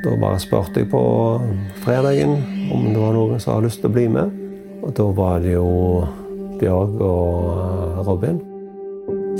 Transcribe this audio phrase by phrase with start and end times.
[0.00, 1.00] Da bare spurte jeg på
[1.84, 2.38] fredagen
[2.72, 4.32] om det var noen som hadde lyst til å bli med.
[4.80, 5.68] Og da var det jo
[6.60, 8.40] Bjørg og Robin.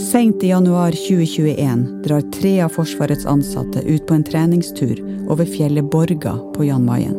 [0.01, 5.01] Seint i januar 2021 drar tre av Forsvarets ansatte ut på en treningstur
[5.33, 7.17] over fjellet Borga på Jan Mayen.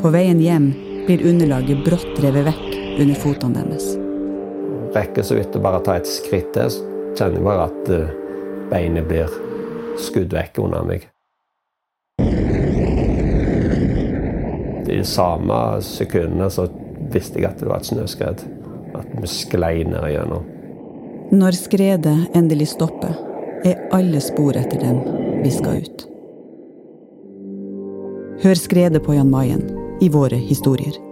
[0.00, 0.70] På veien hjem
[1.06, 3.88] blir underlaget brått revet vekk under fotene deres.
[4.94, 6.84] Rekker så vidt å bare ta et skritt til, så
[7.18, 8.14] kjenner jeg bare at eh,
[8.70, 9.32] beinet blir
[10.00, 11.08] skudd vekk under meg.
[14.90, 16.66] I samme sekundene så
[17.12, 18.44] visste jeg at det var et snøskred.
[18.94, 20.44] At vi sklei ned igjennom.
[21.34, 23.14] Når skredet endelig stopper,
[23.64, 25.00] er alle spor etter dem
[25.42, 26.04] viska ut.
[28.44, 29.64] Hør skredet på Jan Mayen
[30.04, 31.03] i våre historier.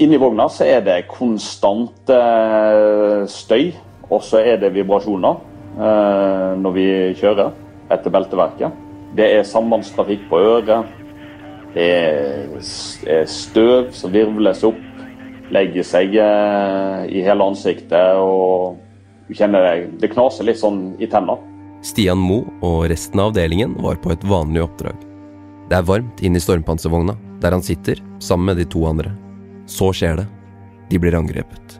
[0.00, 3.72] Inni vogna så er det konstant eh, støy,
[4.08, 5.36] og så er det vibrasjoner
[5.76, 6.86] eh, når vi
[7.20, 7.52] kjører
[7.92, 8.80] etter belteverket.
[9.16, 10.88] Det er sambandstrafikk på øret.
[11.74, 11.90] Det
[13.08, 14.80] er støv som virvles opp,
[15.52, 18.16] legger seg eh, i hele ansiktet.
[18.16, 18.80] og
[19.28, 21.38] du kjenner det, det knaser litt sånn i tenna.
[21.82, 24.96] Stian Mo og resten av avdelingen var på et vanlig oppdrag.
[25.70, 29.14] Det er varmt inne i stormpanservogna, der han sitter sammen med de to andre.
[29.66, 30.26] Så skjer det.
[30.90, 31.78] De blir angrepet.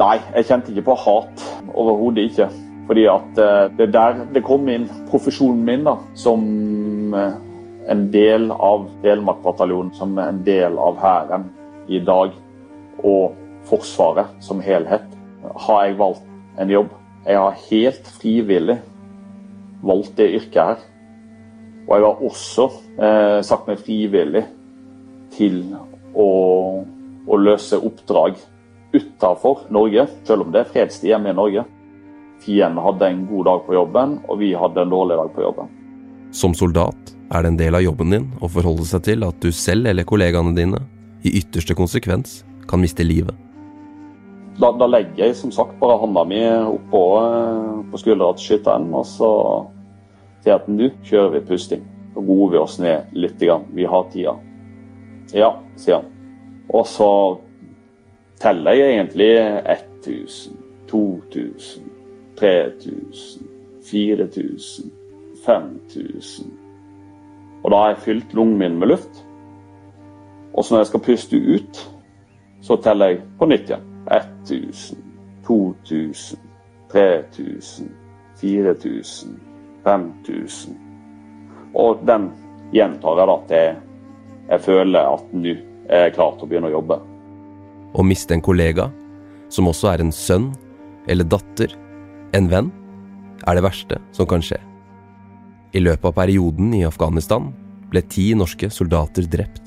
[0.00, 1.42] Nei, jeg kjente ikke på hat.
[1.70, 2.48] Overhodet ikke.
[2.88, 7.36] Fordi at eh, det der det kom inn profesjonen min da, som eh,
[7.92, 11.48] en del av Delmark-bataljonen, som en del av Hæren
[11.88, 12.34] i dag,
[13.04, 15.06] og Forsvaret som helhet,
[15.66, 16.26] har jeg valgt
[16.60, 16.90] en jobb.
[17.24, 18.76] Jeg har helt frivillig
[19.84, 20.84] valgt det yrket her.
[21.86, 24.44] Og jeg har også eh, sagt meg frivillig
[25.32, 25.62] til
[26.14, 26.28] å,
[27.26, 28.38] å løse oppdrag
[28.94, 31.64] utenfor Norge, selv om det er fredstid hjemme i Norge.
[32.44, 35.70] Fienden hadde en god dag på jobben, og vi hadde en dårlig dag på jobben.
[36.34, 39.50] Som soldat er det en del av jobben din å forholde seg til at du
[39.54, 40.82] selv eller kollegaene dine
[41.24, 43.34] i ytterste konsekvens kan miste livet.
[44.60, 48.86] Da, da legger jeg som sagt bare hånda mi oppå eh, på skuldra til skytteren,
[48.94, 49.30] og så
[50.44, 51.82] sier jeg at nå kjører vi pusting.
[52.14, 53.40] Så roer vi oss ned litt.
[53.40, 53.64] Grann.
[53.74, 54.36] Vi har tida.
[55.34, 56.10] Ja, sier han.
[56.68, 57.10] Og så
[58.40, 59.30] teller jeg egentlig
[60.04, 60.56] 1000,
[60.88, 61.90] 2000,
[62.38, 63.48] 3000,
[63.90, 64.92] 4000,
[65.46, 66.52] 5000.
[67.64, 69.24] Og da har jeg fylt lungen min med luft.
[70.54, 71.80] Og så når jeg skal puste ut,
[72.62, 73.90] så teller jeg på nytt igjen.
[74.44, 74.98] 1000,
[75.46, 76.40] 2000,
[76.92, 77.90] 3000,
[78.40, 79.40] 4000,
[79.84, 80.76] 5000.
[81.74, 82.30] Og den
[82.72, 83.93] gjentar jeg da til
[84.50, 85.56] jeg føler at nå
[85.88, 86.98] er jeg klar til å begynne å jobbe.
[87.94, 88.88] Å miste en kollega,
[89.52, 90.50] som også er en sønn
[91.10, 91.74] eller datter,
[92.34, 92.70] en venn,
[93.44, 94.58] er det verste som kan skje.
[95.74, 97.50] I løpet av perioden i Afghanistan
[97.90, 99.62] ble ti norske soldater drept.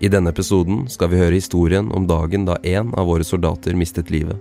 [0.00, 4.10] I denne episoden skal vi høre historien om dagen da én av våre soldater mistet
[4.10, 4.38] livet,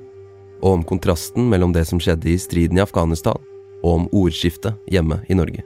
[0.63, 3.37] og om kontrasten mellom det som skjedde i striden i Afghanistan,
[3.83, 5.65] og om ordskiftet hjemme i Norge.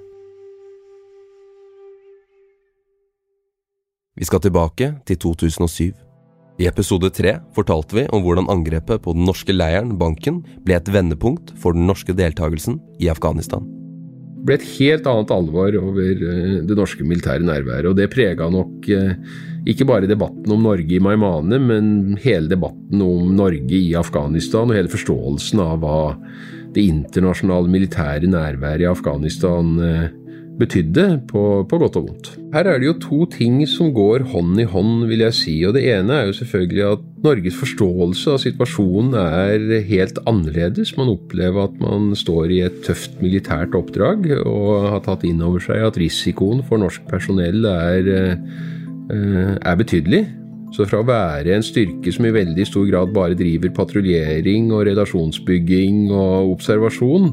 [4.13, 5.93] Vi skal tilbake til 2007.
[6.61, 10.91] I episode tre fortalte vi om hvordan angrepet på den norske leiren Banken ble et
[10.93, 13.65] vendepunkt for den norske deltakelsen i Afghanistan.
[14.37, 18.51] Det ble et helt annet alvor over eh, det norske militære nærværet, og det prega
[18.53, 19.15] nok eh,
[19.65, 24.77] ikke bare debatten om Norge i Maimane, men hele debatten om Norge i Afghanistan og
[24.77, 26.01] hele forståelsen av hva
[26.75, 30.11] det internasjonale militære nærværet i Afghanistan eh,
[30.59, 32.29] betydde, på, på, godt og vondt.
[32.53, 35.55] Her er det jo to ting som går hånd i hånd, vil jeg si.
[35.65, 40.93] og Det ene er jo selvfølgelig at Norges forståelse av situasjonen er helt annerledes.
[40.99, 45.63] Man opplever at man står i et tøft militært oppdrag, og har tatt inn over
[45.63, 50.25] seg at risikoen for norsk personell er, eh, er betydelig.
[50.73, 54.87] Så fra å være en styrke som i veldig stor grad bare driver patruljering og
[54.87, 57.29] relasjonsbygging og observasjon,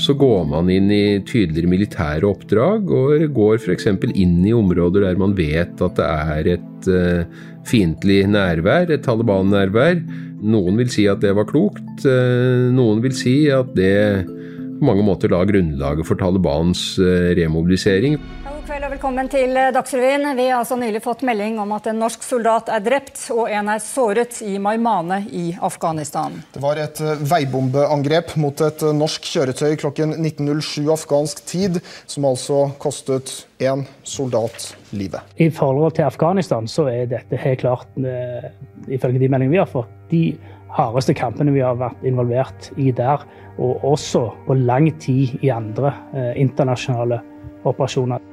[0.00, 3.88] så går man inn i tydeligere militære oppdrag, og går f.eks.
[4.10, 10.00] inn i områder der man vet at det er et uh, fiendtlig nærvær, et Taliban-nærvær.
[10.44, 14.26] Noen vil si at det var klokt, uh, noen vil si at det
[14.74, 18.18] på mange måter la grunnlaget for Talibans uh, remobilisering.
[18.64, 20.22] God kveld og velkommen til Dagsrevyen.
[20.38, 23.68] Vi har altså nylig fått melding om at en norsk soldat er drept og en
[23.68, 26.38] er såret i Maimane i Afghanistan.
[26.54, 31.76] Det var et eh, veibombeangrep mot et eh, norsk kjøretøy klokken 19.07 afghansk tid,
[32.08, 35.20] som altså kostet én soldat livet.
[35.36, 38.48] I forhold til Afghanistan så er dette helt klart, eh,
[38.88, 40.24] ifølge de meldingene vi har fått, de
[40.72, 43.28] hardeste kampene vi har vært involvert i der.
[43.60, 47.20] Og også på lang tid i andre eh, internasjonale
[47.68, 48.30] operasjoner.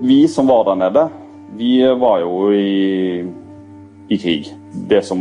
[0.00, 1.08] Vi som var der nede,
[1.56, 3.24] vi var jo i,
[4.08, 4.50] i krig.
[4.88, 5.20] Det som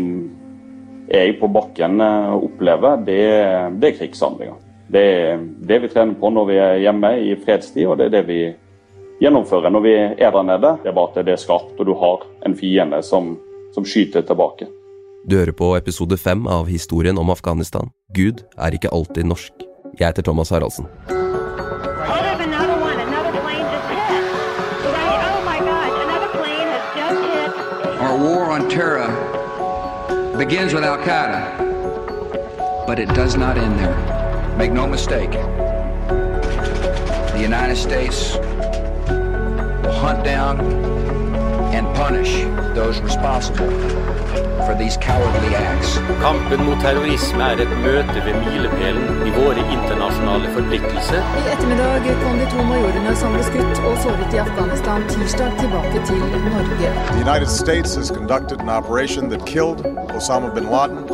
[1.08, 3.22] jeg på bakken eh, opplever, det,
[3.82, 4.60] det er krigshandlinger.
[4.94, 8.16] Det er det vi trener på når vi er hjemme i fredstid, og det er
[8.18, 8.42] det vi
[9.22, 10.76] gjennomfører når vi er der nede.
[10.84, 13.36] Det er bare at det er skarpt, og du har en fiende som,
[13.76, 14.70] som skyter tilbake.
[15.30, 17.94] Du hører på episode fem av historien om Afghanistan.
[18.14, 19.54] Gud er ikke alltid norsk.
[20.00, 20.90] Jeg heter Thomas Haraldsen.
[28.74, 29.06] Terror
[30.36, 34.58] begins with Al Qaeda, but it does not end there.
[34.58, 35.30] Make no mistake.
[37.34, 38.34] The United States
[39.84, 40.58] will hunt down
[41.74, 42.32] and punish
[42.76, 43.72] those responsible
[44.66, 45.98] for these cowardly acts.
[46.24, 51.22] Kampen mot terrorisme er et møte ved milepælen i våre internasjonale forpliktelser.
[51.40, 56.06] I ettermiddag kom de to majorene som ble skutt og såret i Afghanistan tirsdag tilbake
[56.06, 56.94] til Norge.
[57.12, 59.86] The United States has conducted an operation that killed
[60.16, 61.08] Osama bin Laden,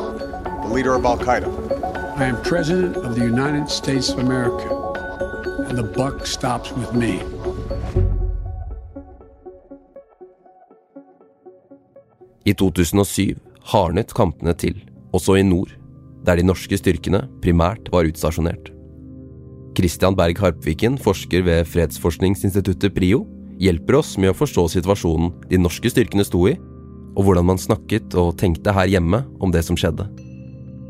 [0.64, 1.50] the leader of Al Qaeda.
[2.20, 4.68] I am President of the United States of America,
[5.70, 7.39] and the buck stops with me.
[12.50, 13.38] I 2007
[13.70, 14.78] hardnet kampene til,
[15.14, 15.70] også i nord,
[16.26, 18.72] der de norske styrkene primært var utstasjonert.
[19.78, 23.22] Christian Berg Harpviken, forsker ved fredsforskningsinstituttet PRIO,
[23.62, 26.56] hjelper oss med å forstå situasjonen de norske styrkene sto i,
[27.14, 30.08] og hvordan man snakket og tenkte her hjemme om det som skjedde.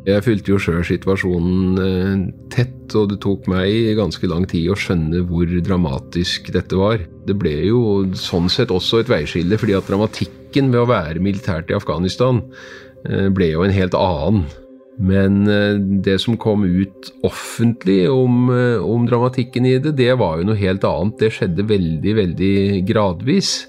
[0.07, 2.21] Jeg fulgte jo sjøl situasjonen eh,
[2.53, 7.03] tett, og det tok meg ganske lang tid å skjønne hvor dramatisk dette var.
[7.27, 7.81] Det ble jo
[8.17, 9.89] sånn sett også et veiskille, fordi at
[10.49, 12.41] dramatikken ved å være militært i Afghanistan
[13.05, 14.47] eh, ble jo en helt annen.
[14.99, 18.49] Men eh, det som kom ut offentlig om,
[18.83, 21.19] om, dramatikken i det, det var jo noe helt annet.
[21.19, 23.67] Det skjedde veldig, veldig gradvis.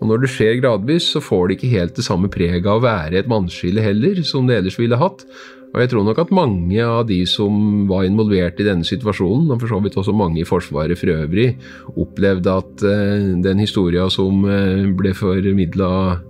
[0.00, 2.86] Og når det skjer gradvis, så får det ikke helt det samme preget av å
[2.86, 5.22] være et mannskille heller, som det ellers ville hatt.
[5.72, 9.62] Og jeg tror nok at mange av de som var involvert i denne situasjonen, og
[9.62, 11.54] for så vidt også mange i Forsvaret for øvrig,
[11.96, 16.20] opplevde at uh, den historia som uh, ble formidla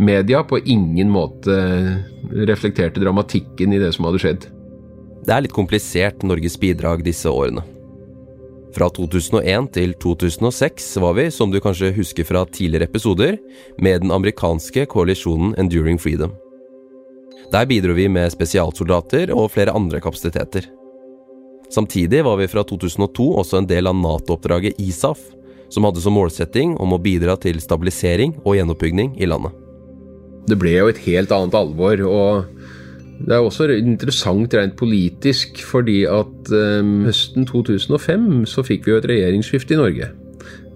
[0.00, 1.56] media, på ingen måte
[2.44, 4.48] reflekterte dramatikken i det som hadde skjedd.
[5.24, 7.64] Det er litt komplisert, Norges bidrag disse årene.
[8.76, 13.40] Fra 2001 til 2006 var vi, som du kanskje husker fra tidligere episoder,
[13.80, 16.36] med den amerikanske koalisjonen Enduring Freedom.
[17.50, 20.68] Der bidro vi med spesialsoldater og flere andre kapasiteter.
[21.70, 25.20] Samtidig var vi fra 2002 også en del av Nato-oppdraget ISAF,
[25.70, 29.54] som hadde som målsetting om å bidra til stabilisering og gjenoppbygging i landet.
[30.50, 32.48] Det ble jo et helt annet alvor, og
[33.20, 38.98] det er også interessant rent politisk, fordi at um, høsten 2005 så fikk vi jo
[38.98, 40.10] et regjeringsskifte i Norge.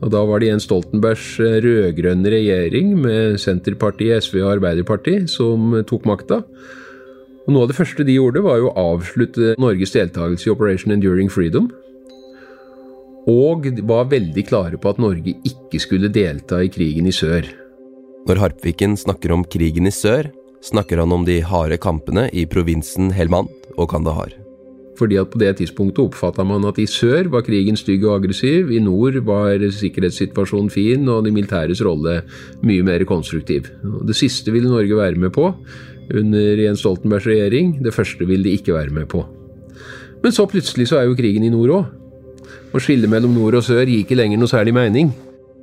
[0.05, 5.73] Og Da var det Jens Stoltenbergs eh, rød-grønne regjering med Senterpartiet, SV og Arbeiderpartiet som
[5.89, 6.43] tok makta.
[7.45, 10.93] Og Noe av det første de gjorde, var jo å avslutte Norges deltakelse i Operation
[10.93, 11.71] Enduring Freedom.
[13.33, 17.49] Og var veldig klare på at Norge ikke skulle delta i krigen i sør.
[18.29, 20.29] Når Harpviken snakker om krigen i sør,
[20.65, 24.44] snakker han om de harde kampene i provinsen Helmand og Kandahar.
[24.99, 28.71] Fordi at på det tidspunktet oppfatta man at i sør var krigen stygg og aggressiv,
[28.71, 32.21] i nord var sikkerhetssituasjonen fin og de militæres rolle
[32.63, 33.67] mye mer konstruktiv.
[33.83, 35.51] Det siste ville Norge være med på
[36.13, 39.25] under Jens Stoltenbergs regjering, det første ville de ikke være med på.
[40.23, 41.85] Men så plutselig så er jo krigen i nord òg.
[42.75, 45.13] Og skillet mellom nord og sør gir ikke lenger noe særlig mening.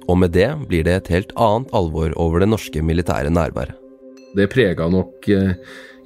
[0.10, 3.76] Og med det blir det et helt annet alvor over det norske militære nærværet.
[4.32, 5.58] Det prega nok eh,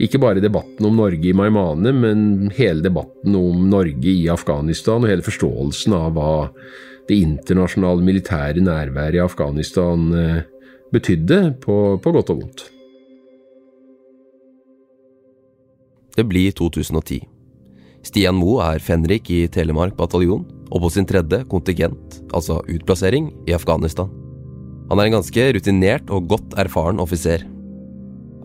[0.02, 5.12] ikke bare debatten om Norge i Maimane, men hele debatten om Norge i Afghanistan og
[5.12, 6.34] hele forståelsen av hva
[7.08, 10.42] det internasjonale militære nærværet i Afghanistan eh,
[10.94, 12.66] betydde, på, på godt og vondt.
[16.16, 17.24] Det blir 2010.
[18.06, 23.56] Stian Moe er fenrik i Telemark bataljon og på sin tredje kontingent, altså utplassering, i
[23.56, 24.10] Afghanistan.
[24.90, 27.46] Han er en ganske rutinert og godt erfaren offiser.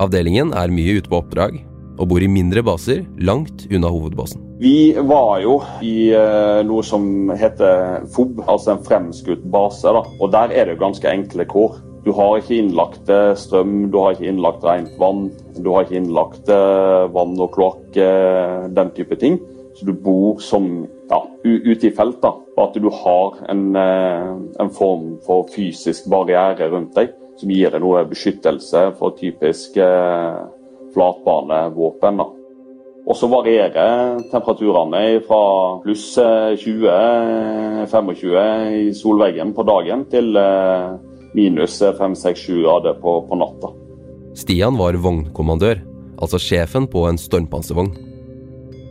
[0.01, 1.59] Avdelingen er mye ute på oppdrag,
[2.01, 4.41] og bor i mindre baser langt unna hovedbasen.
[4.61, 9.85] Vi var jo i uh, noe som heter FOB, altså en fremskutt base.
[9.85, 11.77] da, og Der er det jo ganske enkle kår.
[12.07, 15.27] Du har ikke innlagt eh, strøm, du har ikke innlagt rent vann,
[15.61, 19.37] du har ikke innlagt uh, vann og kloakk, den type ting.
[19.77, 22.23] Så du bor som ja, ute i felt.
[22.25, 27.73] da, og At du har en, en form for fysisk barriere rundt deg som gir
[27.73, 29.79] deg noe beskyttelse for typisk
[30.95, 32.21] flatbanevåpen.
[32.21, 32.29] da.
[33.09, 35.43] Og så varierer temperaturene fra
[35.83, 36.13] pluss
[36.63, 38.13] 20-25
[38.77, 40.93] i solveggen på dagen til eh,
[41.35, 43.73] minus 5-6-7 grader på, på natta.
[44.39, 45.77] Stian var vognkommandør,
[46.21, 47.93] altså sjefen på en stormpanservogn.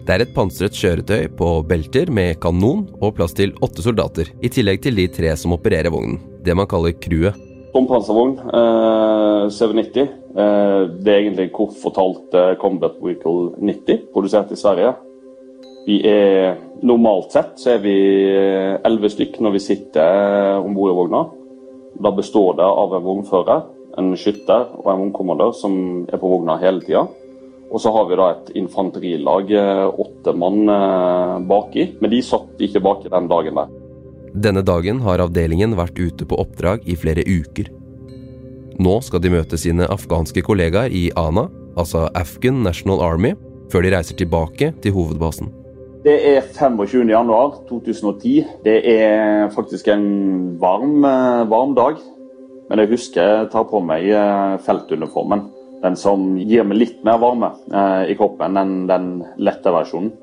[0.03, 4.49] Det er et pansret kjøretøy på belter med kanon og plass til åtte soldater, i
[4.49, 7.48] tillegg til de tre som opererer vognen, det man kaller crewet.
[7.69, 14.59] Stormpanservogn eh, 790 Eh, det er egentlig kort fortalt eh, Combat Vehicle 90, produsert i
[14.59, 14.93] Sverige.
[15.87, 17.95] Vi er Normalt sett så er vi
[18.29, 21.23] eh, elleve stykk når vi sitter om bord i vogna.
[21.99, 23.65] Da består det av en vognfører,
[23.99, 25.73] en skytter og en vognkommandør som
[26.07, 27.03] er på vogna hele tida.
[27.69, 29.51] Og så har vi da et infanterilag,
[30.05, 30.71] åtte mann
[31.51, 31.83] baki.
[32.01, 33.78] Men de satt ikke baki den dagen der.
[34.33, 37.69] Denne dagen har avdelingen vært ute på oppdrag i flere uker.
[38.79, 43.33] Nå skal de møte sine afghanske kollegaer i ANA, altså Afghan National Army,
[43.71, 45.49] før de reiser tilbake til hovedbasen.
[46.05, 48.45] Det er 25.1.2010.
[48.63, 50.05] Det er faktisk en
[50.61, 51.99] varm, eh, varm, dag.
[52.69, 55.49] Men jeg husker jeg tar på meg eh, feltuniformen.
[55.83, 60.13] Den som gir meg litt mer varme eh, i kroppen enn den lette versjonen.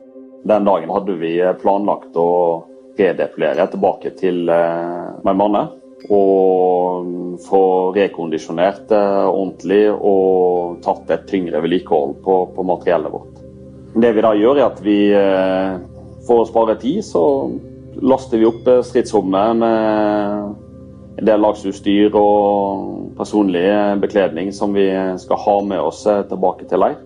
[0.48, 2.64] Den dagen hadde vi planlagt å
[2.98, 5.74] redeployere tilbake til Meymaneh
[6.12, 7.06] og
[7.46, 7.62] få
[7.96, 13.40] rekondisjonert det ordentlig og tatt et tyngre vedlikehold på, på, materiellet vårt.
[13.96, 15.78] Det vi da gjør, er at vi eh,
[16.28, 17.24] for å spare tid, så
[18.04, 23.64] laster vi opp stridsrommet med en del lagsutstyr og personlig
[24.02, 24.90] bekledning som vi
[25.22, 26.98] skal ha med oss tilbake til leir.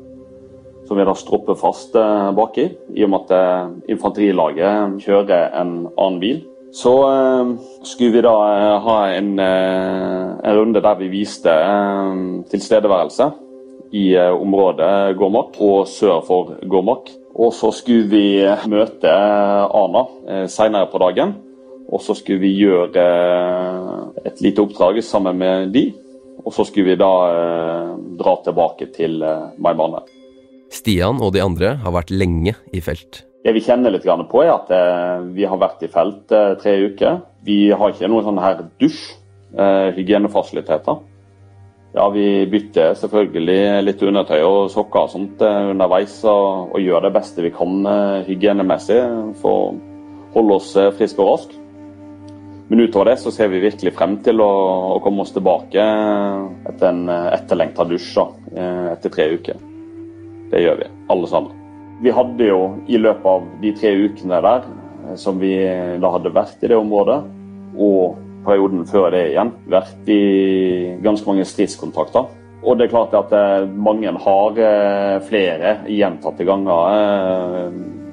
[0.91, 2.65] Som vi da stropper fast eh, baki,
[2.99, 6.41] i og med at infanterilaget kjører en annen bil.
[6.75, 7.53] Så uh,
[7.87, 8.33] skulle vi da
[8.83, 11.55] ha en, en, runde der vi viste
[12.51, 13.29] tilstedeværelse
[13.95, 17.15] i området Gormak og sør for Gormak.
[17.39, 18.43] Og så skulle vi
[18.75, 20.07] møte Ana
[20.51, 21.39] senere på dagen.
[21.87, 23.07] Og så skulle vi gjøre
[24.27, 25.93] et lite oppdrag sammen med de.
[26.43, 27.13] Og så skulle vi da
[28.19, 29.23] dra tilbake til
[29.59, 30.20] Maimane.
[30.71, 33.25] Stian og de andre har vært lenge i felt.
[33.41, 36.75] Det vi kjenner litt på, er at eh, vi har vært i felt eh, tre
[36.91, 37.23] uker.
[37.47, 39.15] Vi har ikke noen sånn her dusj,
[39.57, 40.99] eh, hygienefasiliteter.
[41.97, 47.15] Ja, Vi bytter selvfølgelig litt undertøy og sokker og sånt underveis og, og gjør det
[47.17, 47.89] beste vi kan
[48.29, 49.01] hygienemessig
[49.41, 49.73] for å
[50.37, 50.69] holde oss
[51.01, 51.57] friske og raske.
[52.71, 54.53] Men utover det så ser vi virkelig frem til å,
[54.95, 55.89] å komme oss tilbake
[56.71, 58.23] etter en etterlengta dusj
[58.55, 59.59] etter tre uker.
[60.51, 61.57] Det gjør vi, alle sammen.
[62.01, 65.55] Vi hadde jo i løpet av de tre ukene der eh, som vi
[66.01, 67.21] da hadde vært i det området,
[67.77, 70.21] og perioden før det igjen, vært i
[71.05, 72.31] ganske mange stridskontakter.
[72.61, 77.71] Og det er klart at eh, mange har eh, flere gjentatte ganger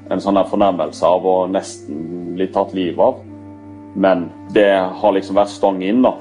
[0.08, 3.18] en sånn fornærmelse av å nesten bli tatt livet av.
[3.98, 6.14] Men det har liksom vært stang inn, da.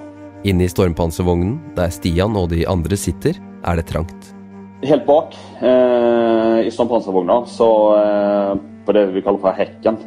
[0.47, 4.37] Inne i stormpanservognen, der Stian og de andre sitter, er det trangt.
[4.81, 8.51] Helt bak eh, i stormpanservogna, så eh,
[8.86, 9.98] på det vi kaller for hekken,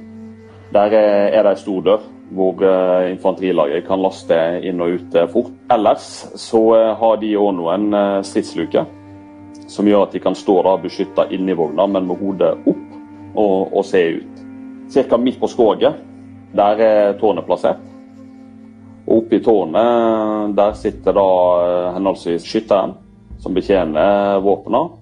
[0.71, 5.19] der eh, er det ei stor dør hvor eh, infanterilaget kan laste inn og ut
[5.19, 5.51] eh, fort.
[5.75, 6.07] Ellers
[6.39, 8.87] så eh, har de òg noen stridsluker
[9.71, 12.87] som gjør at de kan stå da beskytta inni vogna, men med hodet opp
[13.35, 14.41] og, og se ut.
[14.95, 15.19] Ca.
[15.19, 15.99] midt på skroget,
[16.55, 17.83] der er tårnet plassert.
[19.11, 21.29] Og oppe i tårnet der sitter da
[21.99, 22.95] henholdsvis skytteren
[23.41, 25.01] som betjener våpnene,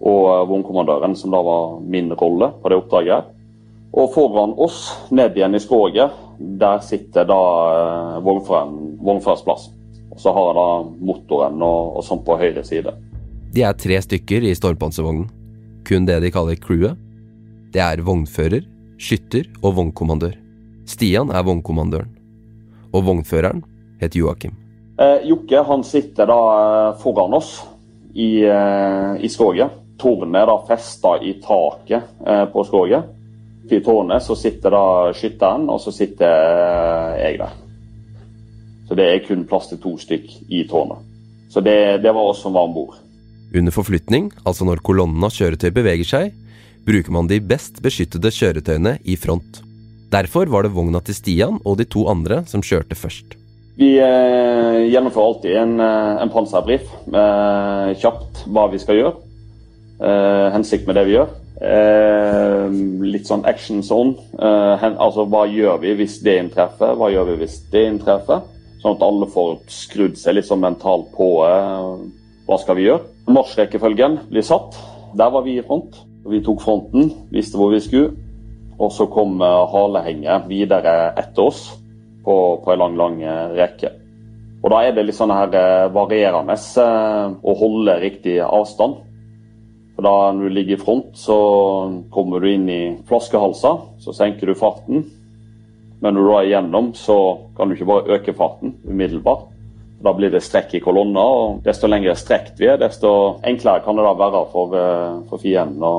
[0.00, 3.36] og vognkommandøren, som da var min rolle på det oppdraget.
[3.90, 7.40] Og foran oss, ned igjen i skroget, der sitter da
[7.74, 9.68] eh, vognførerens plass.
[10.10, 10.68] Og så har jeg da
[11.10, 12.94] motoren og, og sånn på høyre side.
[13.50, 15.26] De er tre stykker i stormpanservognen.
[15.86, 16.98] Kun det de kaller crewet.
[17.74, 18.62] Det er vognfører,
[19.00, 20.36] skytter og vognkommandør.
[20.90, 22.14] Stian er vognkommandøren.
[22.94, 23.62] Og vognføreren
[24.00, 24.54] heter Joakim.
[25.00, 27.56] Eh, Jokke han sitter da eh, foran oss
[28.14, 29.76] i, eh, i skroget.
[30.00, 33.16] Tårnet er festa i taket eh, på skroget.
[33.70, 37.54] I tårnet så sitter da skytteren, og så sitter eh, jeg der.
[38.88, 41.06] Så det er kun plass til to stykk i tårnet.
[41.50, 42.98] Så det, det var oss som var om bord.
[43.54, 46.30] Under forflytning, altså når kolonnen av kjøretøy beveger seg,
[46.86, 49.60] bruker man de best beskyttede kjøretøyene i front.
[50.10, 53.39] Derfor var det vogna til Stian og de to andre som kjørte først.
[53.78, 59.12] Vi eh, gjennomfører alltid en, eh, en panserbrif eh, kjapt hva vi skal gjøre.
[60.00, 61.30] Eh, hensikt med det vi gjør.
[61.60, 64.16] Eh, litt sånn action zone.
[64.36, 68.42] Eh, hen, altså hva gjør vi hvis det inntreffer, hva gjør vi hvis det inntreffer?
[68.80, 73.04] Sånn at alle får skrudd seg litt sånn mentalt på hva skal vi gjøre.
[73.28, 74.78] Marsjrekkefølgen blir satt.
[75.20, 75.98] Der var vi i front.
[76.24, 78.14] Vi tok fronten, visste hvor vi skulle.
[78.80, 81.66] Og så kom halehenget videre etter oss
[82.24, 83.20] på, på en lang, lang
[83.56, 83.92] rekke.
[84.60, 85.54] Og Da er det litt sånn her
[85.94, 88.98] varierende å holde riktig avstand.
[89.96, 91.38] For da Når du ligger i front, så
[92.12, 93.80] kommer du inn i flaskehalser.
[94.00, 95.04] Så senker du farten.
[96.00, 97.16] Men når du er igjennom, så
[97.56, 99.50] kan du ikke bare øke farten umiddelbart.
[100.00, 103.10] Da blir det strekk i kolonna, og desto lengre strekt vi er, desto
[103.44, 105.96] enklere kan det da være for, eh, for fienden å,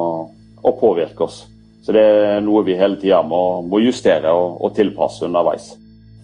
[0.64, 1.44] å, påvirke oss.
[1.86, 5.76] Så det er noe vi hele tida må, må, justere og, og, tilpasse underveis.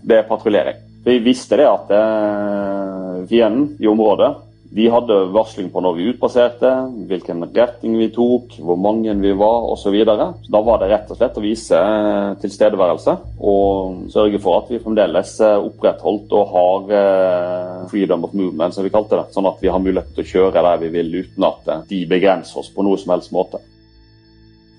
[0.07, 0.83] Det er patruljering.
[1.03, 4.35] Vi visste det at eh, fienden i området
[4.77, 6.71] de hadde varsling på når vi utpasserte,
[7.07, 9.95] hvilken retning vi tok, hvor mange vi var osv.
[10.03, 14.81] Da var det rett og slett å vise eh, tilstedeværelse og sørge for at vi
[14.83, 19.29] fremdeles eh, opprettholdt og har freedom of movement, som vi kalte det.
[19.35, 22.63] Sånn at vi har mulighet til å kjøre der vi vil uten at de begrenser
[22.63, 23.63] oss på noe som helst måte.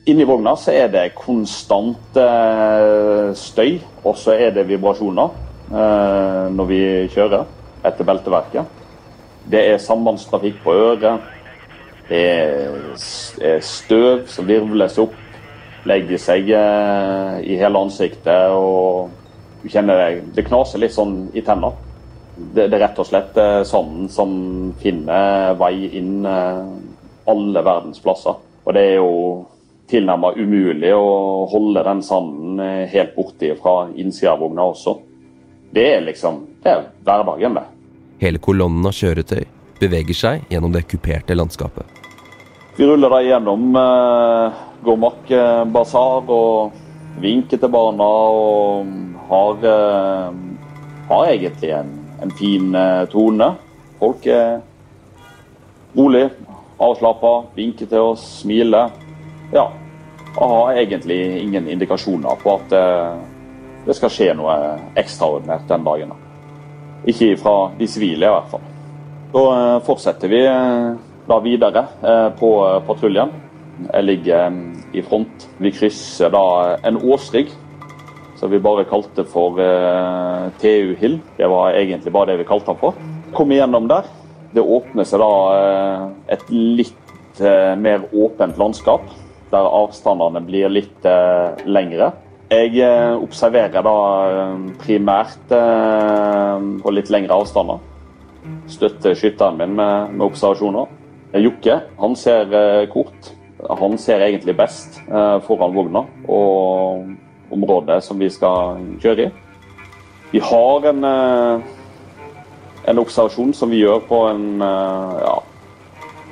[0.08, 2.16] Inni vogna så er det konstant
[3.36, 3.74] støy,
[4.04, 5.34] og så er det vibrasjoner
[6.54, 6.80] når vi
[7.12, 7.44] kjører
[7.84, 8.78] etter belteverket.
[9.50, 11.28] Det er sambandstrafikk på øret.
[12.08, 12.24] Det
[13.40, 15.16] er støv som virvles opp,
[15.88, 18.48] legger seg eh, i hele ansiktet.
[18.52, 19.10] og
[19.62, 21.72] du kjenner det, det knaser litt sånn i tenna.
[22.38, 24.32] Det, det, er rett og slett eh, sanden som
[24.80, 26.66] finner vei inn eh,
[27.28, 28.36] alle verdens plasser.
[28.64, 29.12] Og det er jo
[29.88, 32.60] tilnærmet umulig å holde den sanden
[32.92, 34.98] helt borti fra innsida av vogna også.
[35.72, 37.66] Det er liksom det er hverdagen, det.
[38.20, 39.44] Hele kolonnen av kjøretøy
[39.78, 41.86] beveger seg gjennom det kuperte landskapet.
[42.78, 46.76] Vi ruller da gjennom eh, Gomak eh, basar og
[47.18, 48.92] vinker til barna og
[49.30, 50.36] har, eh,
[51.08, 51.90] har egentlig en,
[52.22, 53.50] en, fin eh, tone.
[53.98, 54.60] Folk er
[55.96, 56.28] rolig,
[56.78, 58.94] avslappa, vinker til oss, smiler.
[59.54, 59.70] Ja.
[60.38, 63.18] Og har egentlig ingen indikasjoner på at eh,
[63.88, 64.54] det skal skje noe
[64.98, 66.14] ekstraordinært den dagen.
[67.10, 68.66] Ikke fra de sivile, i hvert fall.
[69.34, 70.92] Da eh, fortsetter vi eh,
[71.28, 71.82] da videre
[72.38, 72.50] på
[72.86, 73.34] patruljen.
[73.82, 74.54] Jeg ligger
[74.96, 75.42] i front.
[75.60, 76.44] Vi krysser da
[76.88, 77.50] en åsrygg
[78.38, 79.60] som vi bare kalte for
[80.62, 81.18] TU Hill.
[81.36, 82.96] Det var egentlig bare det vi kalte den for.
[83.36, 84.08] Kom igjennom der.
[84.56, 86.00] Det åpner seg da
[86.32, 87.42] et litt
[87.84, 89.04] mer åpent landskap,
[89.52, 91.06] der avstandene blir litt
[91.66, 92.12] lengre.
[92.48, 93.96] Jeg eh, observerer da
[94.32, 97.82] eh, primært eh, på litt lengre avstander.
[98.72, 100.88] Støtter skytteren min med, med observasjoner.
[101.36, 102.54] Jokke han ser
[102.88, 103.34] kort.
[103.68, 104.96] Han ser egentlig best
[105.44, 107.04] foran vogna og
[107.52, 109.28] området som vi skal kjøre i.
[110.30, 111.04] Vi har en,
[112.88, 115.34] en observasjon som vi gjør på en ja,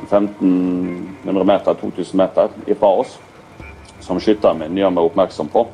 [0.05, 3.19] 1500 meter, 2000 meter ifra oss,
[4.01, 5.67] som skytteren min gjør meg oppmerksom på.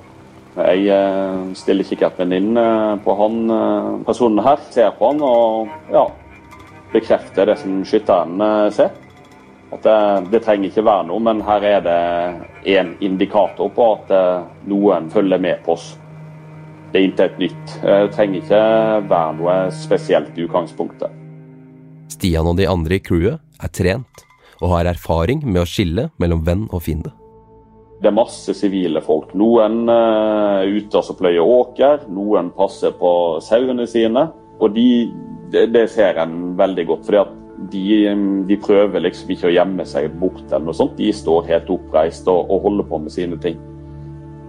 [0.53, 5.71] Jeg eh, stiller kikkerten inn eh, på han eh, personen her, ser på han og
[5.93, 6.05] ja,
[6.93, 8.43] bekrefter det som skytteren
[8.77, 8.93] ser.
[9.73, 9.97] At det,
[10.35, 14.13] det, trenger ikke være noe, men her er det en indikator på at
[14.69, 15.95] noen følger med på oss.
[16.93, 17.73] Det er ikke et nytt.
[17.81, 18.61] Det trenger ikke
[19.09, 21.17] være noe spesielt i utgangspunktet.
[22.13, 24.27] Stian og de andre i crewet er trent
[24.63, 27.13] og har erfaring med å skille mellom venn og fiende.
[28.03, 29.31] Det er masse sivile folk.
[29.39, 33.13] Noen er uh, ute og pløyer åker, noen passer på
[33.45, 34.27] sauene sine.
[34.63, 34.87] Og de,
[35.51, 37.07] det, ser en veldig godt.
[37.07, 37.23] fordi
[37.71, 37.85] de,
[38.49, 40.97] de, prøver liksom ikke å gjemme seg bort eller noe sånt.
[40.99, 43.59] De står helt oppreist og, og, holder på med sine ting.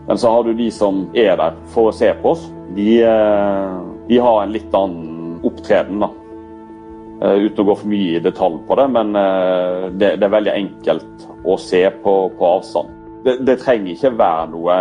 [0.07, 2.47] Men så har du de som er der for å se på oss.
[2.73, 3.77] De, uh,
[4.09, 6.09] de har en litt annen opptreden, da.
[7.23, 9.15] Uh, uten å gå for mye i detalj på det, men
[9.95, 12.91] det, det, er veldig enkelt å se på, på avstand
[13.23, 14.77] det, det, trenger ikke være noe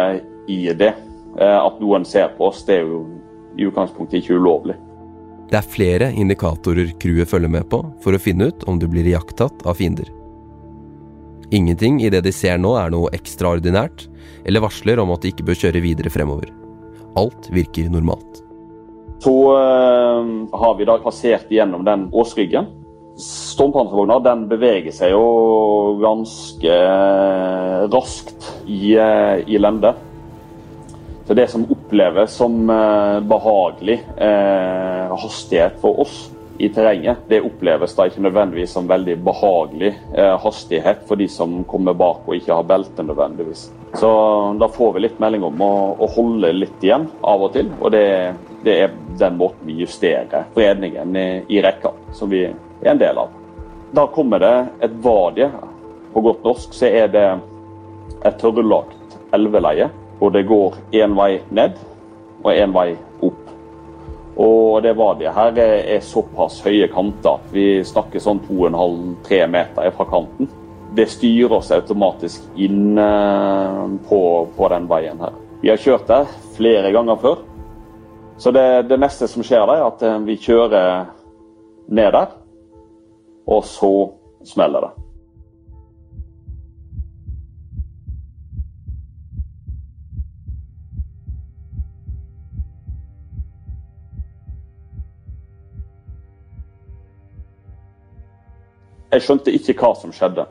[0.50, 0.92] i det.
[1.38, 3.04] Eh, at noen ser på oss, det er jo
[3.56, 4.76] i utgangspunktet ikke ulovlig.
[5.52, 9.08] Det er flere indikatorer crewet følger med på for å finne ut om du blir
[9.08, 10.08] iakttatt av fiender.
[11.52, 14.06] Ingenting i det de ser nå er noe ekstraordinært,
[14.48, 16.48] eller varsler om at de ikke bør kjøre videre fremover.
[17.20, 18.40] Alt virker normalt.
[19.22, 22.66] Så øh, har vi da passert gjennom den åsryggen.
[23.22, 26.78] Stormpanservogna den beveger seg jo ganske
[27.92, 29.92] raskt i, eh, i lende.
[31.26, 36.16] Så det som oppleves som eh, behagelig eh, hastighet for oss
[36.58, 41.62] i terrenget, det oppleves da ikke nødvendigvis som veldig behagelig eh, hastighet for de som
[41.70, 43.68] kommer bak og ikke har belte nødvendigvis.
[43.94, 47.68] Så da får vi litt melding om å, å holde litt igjen av og til,
[47.80, 48.06] og det,
[48.64, 53.20] det er den måten vi justerer fredningen i, i rekka, som vi er en del
[53.20, 53.34] av.
[53.92, 54.54] Da kommer det
[54.88, 55.50] et vadie.
[56.12, 57.26] På godt norsk så er det
[58.24, 61.76] et tørrlagt elveleie hvor det går én vei ned
[62.42, 63.52] og én vei opp.
[64.40, 70.08] Og det vadiet her er såpass høye kanter at vi snakker sånn 2,5-3 meter fra
[70.08, 70.48] kanten.
[70.96, 75.32] Det styrer oss automatisk inn eh, på, på, den veien her.
[75.62, 77.38] Vi har kjørt der flere ganger før.
[78.36, 81.06] Så det, det neste som skjer, er at eh, vi kjører
[81.88, 82.36] ned der,
[83.48, 83.92] og så
[84.44, 84.92] smeller det.
[99.12, 100.46] Jeg skjønte ikke hva som skjedde.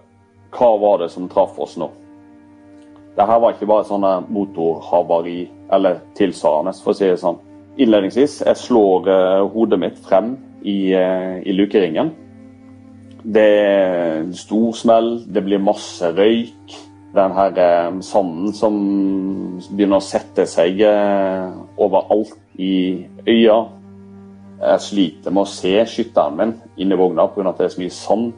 [0.62, 1.88] Hva var det som traff oss nå?
[3.16, 5.40] Dette var ikke bare sånne motorhavari
[5.74, 7.40] eller tilsvarende, for å si det sånn.
[7.82, 12.12] Innledningsvis jeg slår uh, hodet mitt frem i, uh, i lukeringen.
[13.22, 16.78] Det er en stor smell, det blir masse røyk.
[17.16, 18.78] Den her uh, sanden som
[19.72, 23.58] begynner å sette seg overalt i øya.
[24.62, 27.50] Jeg sliter med å se skytteren min inni vogna pga.
[27.50, 28.32] at det er så mye sand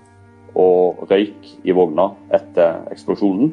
[0.59, 3.51] og røyk i vogna etter eksplosjonen.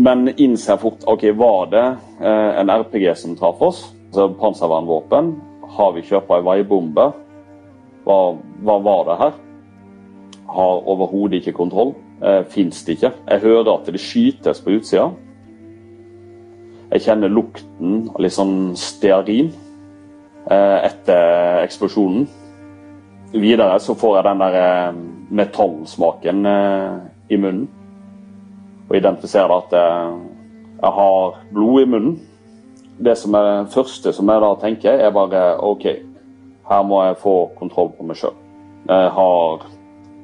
[0.00, 1.86] Men innser fort ok, var det
[2.22, 3.80] eh, en RPG som traff oss.
[4.10, 5.32] Altså Panservernvåpen.
[5.70, 7.10] Har vi kjøpt ei veibombe?
[8.06, 8.18] Hva,
[8.64, 9.34] hva, var det her?
[10.50, 11.94] Har overhodet ikke kontroll.
[12.22, 13.12] Eh, Fins det ikke.
[13.28, 15.10] Jeg hører at det skytes på utsida.
[16.90, 19.52] Jeg kjenner lukten av litt sånn stearin
[20.50, 22.26] eh, etter eksplosjonen.
[23.30, 26.96] Videre så får jeg den der eh, metallsmaken eh,
[27.28, 27.68] i munnen.
[28.88, 30.14] Og identifiserer at eh,
[30.80, 32.16] jeg har blod i munnen.
[33.00, 35.86] Det som er det første som jeg da tenker, er bare OK,
[36.68, 38.34] her må jeg få kontroll på meg sjøl.
[38.88, 39.64] Jeg har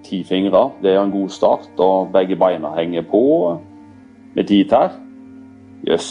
[0.05, 3.23] ti fingre, det er en god start, og begge beina henger på
[4.37, 4.99] med ti tær.
[5.87, 6.11] Jøss.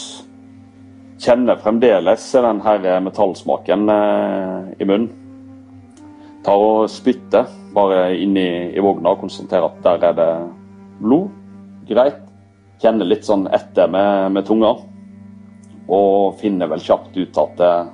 [1.22, 5.25] Kjenner fremdeles den her metallsmaken i munnen
[6.46, 10.30] tar og spytter bare inn i, i vogna og konstaterer at der er det
[11.02, 11.32] blod.
[11.88, 12.22] Greit.
[12.82, 14.74] Kjenner litt sånn etter med, med tunga.
[15.92, 17.88] Og finner vel kjapt ut at eh,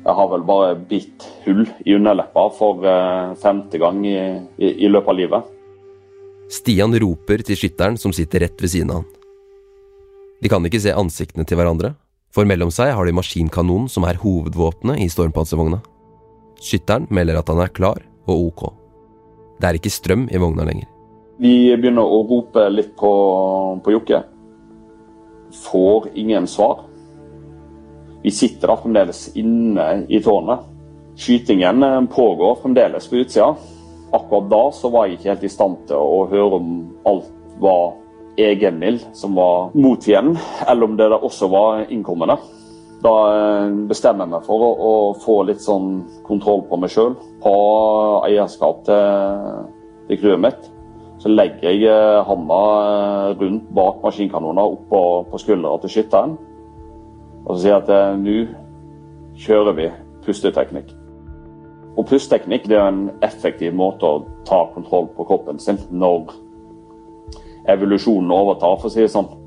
[0.00, 4.18] jeg har vel bare bitt hull i underleppa for eh, femte gang i,
[4.56, 5.56] i, i løpet av livet.
[6.50, 9.10] Stian roper til skytteren som sitter rett ved siden av han.
[10.40, 11.92] De kan ikke se ansiktene til hverandre,
[12.32, 15.82] for mellom seg har de maskinkanonen som er hovedvåpenet i stormpanservogna.
[16.60, 18.62] Skytteren melder at han er klar og ok.
[19.60, 20.88] Det er ikke strøm i vogna lenger.
[21.40, 23.10] Vi begynner å rope litt på,
[23.80, 24.20] på Jokke.
[25.64, 26.84] Får ingen svar.
[28.20, 30.66] Vi sitter da fremdeles inne i tårnet.
[31.20, 33.54] Skytingen eh, pågår fremdeles på utsida.
[34.12, 36.70] Akkurat da så var jeg ikke helt i stand til å høre om
[37.08, 37.94] alt var
[38.40, 42.36] egenmild som var mot fienden, eller om det også var innkommende.
[43.00, 47.14] Da eh, bestemmer jeg meg for å, å få litt sånn kontroll på meg sjøl.
[47.46, 47.54] Ha
[48.28, 49.64] eierskap til,
[50.10, 50.68] til crewet mitt.
[51.20, 56.36] Så legger jeg eh, handa eh, rundt bak maskinkanoner oppå på skuldra til skytteren.
[57.46, 58.36] Og så sier jeg at nå
[59.40, 59.88] kjører vi
[60.26, 60.92] pusteteknikk.
[61.96, 66.34] Og pusteteknikk er en effektiv måte å ta kontroll på kroppen sin når
[67.70, 69.39] evolusjonen overtar, for å si det sånn.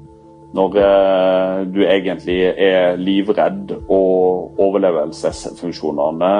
[0.53, 6.33] Når eh, du egentlig er livredd og overlevelsesfunksjonene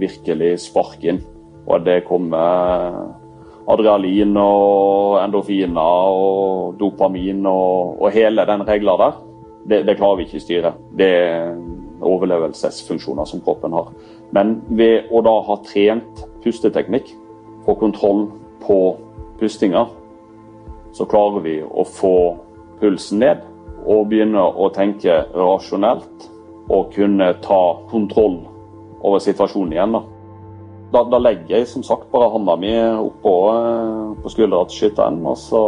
[0.00, 1.22] virkelig sparker inn,
[1.64, 3.16] og det kommer
[3.70, 9.18] adrenalin og endorfiner og dopamin og, og hele den regla der,
[9.70, 10.74] det, det, klarer vi ikke å styre.
[10.98, 11.54] Det er
[12.00, 13.88] overlevelsesfunksjoner som kroppen har.
[14.36, 17.12] Men ved å da ha trent pusteteknikk,
[17.64, 18.26] få kontroll
[18.64, 18.78] på
[19.40, 19.86] pustinga,
[20.96, 22.14] så klarer vi å få
[22.80, 23.42] pulsen ned
[23.88, 26.28] og begynne å tenke rasjonelt
[26.70, 28.40] og kunne ta kontroll
[29.00, 29.96] over situasjonen igjen.
[29.96, 30.02] Da,
[30.92, 35.20] da, da legger jeg som sagt bare hånda mi oppå eh, på skuldra til skytteren
[35.24, 35.62] og så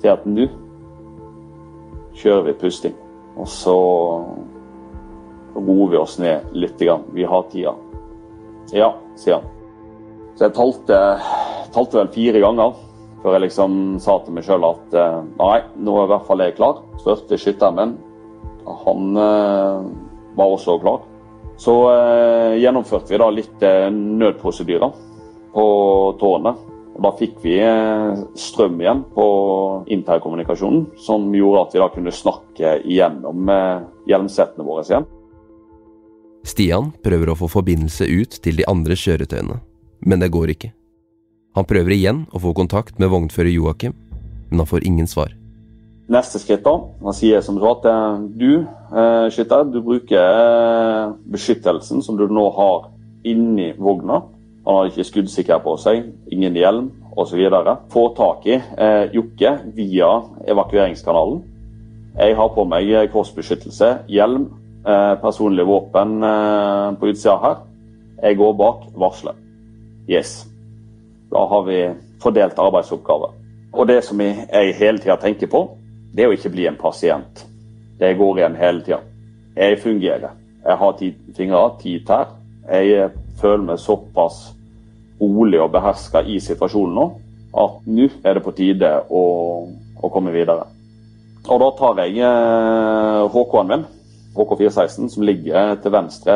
[0.00, 0.48] sier at nå
[2.16, 2.96] kjører vi pusting.
[3.36, 3.76] Og så
[5.56, 6.80] roer vi oss ned litt.
[6.80, 7.74] Vi har tida.
[8.72, 9.52] Ja, sier han.
[10.36, 10.98] Så jeg talte,
[11.72, 12.74] talte vel fire ganger
[13.22, 16.44] Før jeg liksom sa til meg sjøl at eh, nei, nå er i hvert fall
[16.44, 16.82] jeg klar.
[17.00, 17.94] Spurte skytteren min.
[18.86, 19.86] Han eh,
[20.36, 21.04] var også klar.
[21.56, 24.96] Så eh, gjennomførte vi da litt eh, nødprosedyrer
[25.54, 25.66] på
[26.20, 26.64] tårnet.
[26.96, 29.26] Og Da fikk vi eh, strøm igjen på
[29.96, 33.52] interkommunikasjonen, som gjorde at vi da kunne snakke igjennom
[34.08, 35.08] hjelmsettene våre igjen.
[36.46, 39.58] Stian prøver å få forbindelse ut til de andre kjøretøyene,
[40.06, 40.70] men det går ikke.
[41.56, 43.94] Han prøver igjen å få kontakt med vognfører Joakim,
[44.50, 45.32] men han får ingen svar.
[46.12, 51.14] Neste skritt da, han sier som så at eh, du, eh, skytter, du bruker eh,
[51.32, 52.90] beskyttelsen som du nå har
[53.26, 54.20] inni vogna.
[54.66, 57.40] Han har ikke skuddsikker på seg, ingen hjelm osv.
[57.90, 60.12] Få tak i eh, Jokke via
[60.46, 61.40] evakueringskanalen.
[62.16, 64.50] Jeg har på meg eh, korsbeskyttelse, hjelm,
[64.86, 67.64] eh, personlig våpen eh, på utsida her.
[68.22, 69.34] Jeg går bak varsler.
[70.06, 70.44] Yes.
[71.32, 71.80] Da har vi
[72.22, 73.34] fordelt arbeidsoppgaver.
[73.72, 75.62] Og det som jeg, hele tida tenker på,
[76.14, 77.44] det er å ikke bli en pasient.
[78.00, 79.00] Det går igjen hele tida.
[79.56, 80.36] Jeg fungerer.
[80.66, 82.32] Jeg har ti fingre, ti tær.
[82.68, 83.10] Jeg
[83.40, 84.40] føler meg såpass
[85.20, 87.06] rolig og beherska i situasjonen nå
[87.56, 89.22] at nå er det på tide å,
[89.96, 90.66] å komme videre.
[91.46, 93.84] Og da tar jeg eh, HK-en min,
[94.36, 96.34] HK416, som ligger til venstre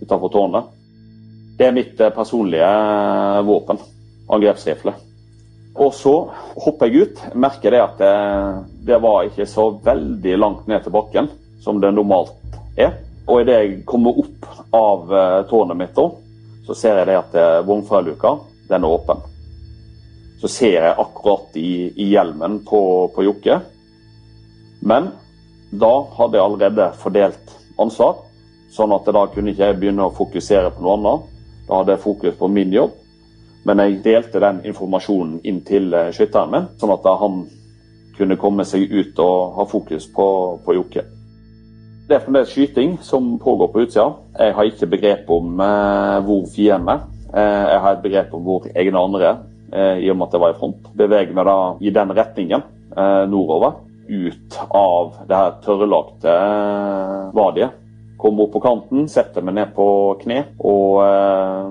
[0.00, 0.70] utenfor tårnet.
[1.58, 2.68] Det er mitt eh, personlige
[3.46, 3.80] våpen.
[4.28, 4.94] Angrepsrifle.
[5.74, 6.14] Og så
[6.64, 7.22] hopper jeg ut.
[7.34, 8.14] Merker det at det,
[8.86, 11.28] det, var ikke så veldig langt ned til bakken
[11.64, 12.34] som det normalt
[12.78, 12.96] er.
[13.26, 15.12] Og idet jeg kommer opp av
[15.48, 16.00] tårnet mitt,
[16.66, 18.34] så ser jeg det at vognfraluka
[18.68, 19.22] den er åpen.
[20.40, 22.80] Så ser jeg akkurat i, i hjelmen på,
[23.14, 23.60] på Jokke.
[24.84, 25.08] Men
[25.72, 28.18] da hadde jeg allerede fordelt ansvar,
[28.74, 31.30] sånn at da kunne ikke jeg begynne å fokusere på noe annet.
[31.68, 32.94] Da hadde jeg fokus på min jobb.
[33.64, 37.44] Men jeg delte den informasjonen inn til eh, skytteren min, sånn at han
[38.14, 40.26] kunne komme seg ut og ha fokus på,
[40.64, 41.04] på Jokke.
[42.04, 44.10] Det er fremdeles skyting som pågår på utsida.
[44.36, 47.06] Jeg har ikke begrep om eh, hvor fienden er.
[47.32, 49.40] Eh, jeg har et begrep om hvor egne andre er,
[49.72, 50.90] eh, i og med at jeg var i front.
[51.00, 53.80] Beveger meg da i den retningen, eh, nordover.
[54.04, 57.80] Ut av det her tørrlagte eh, vadiet.
[58.24, 59.86] Kommer opp på kanten, setter meg ned på
[60.22, 61.66] kne og eh,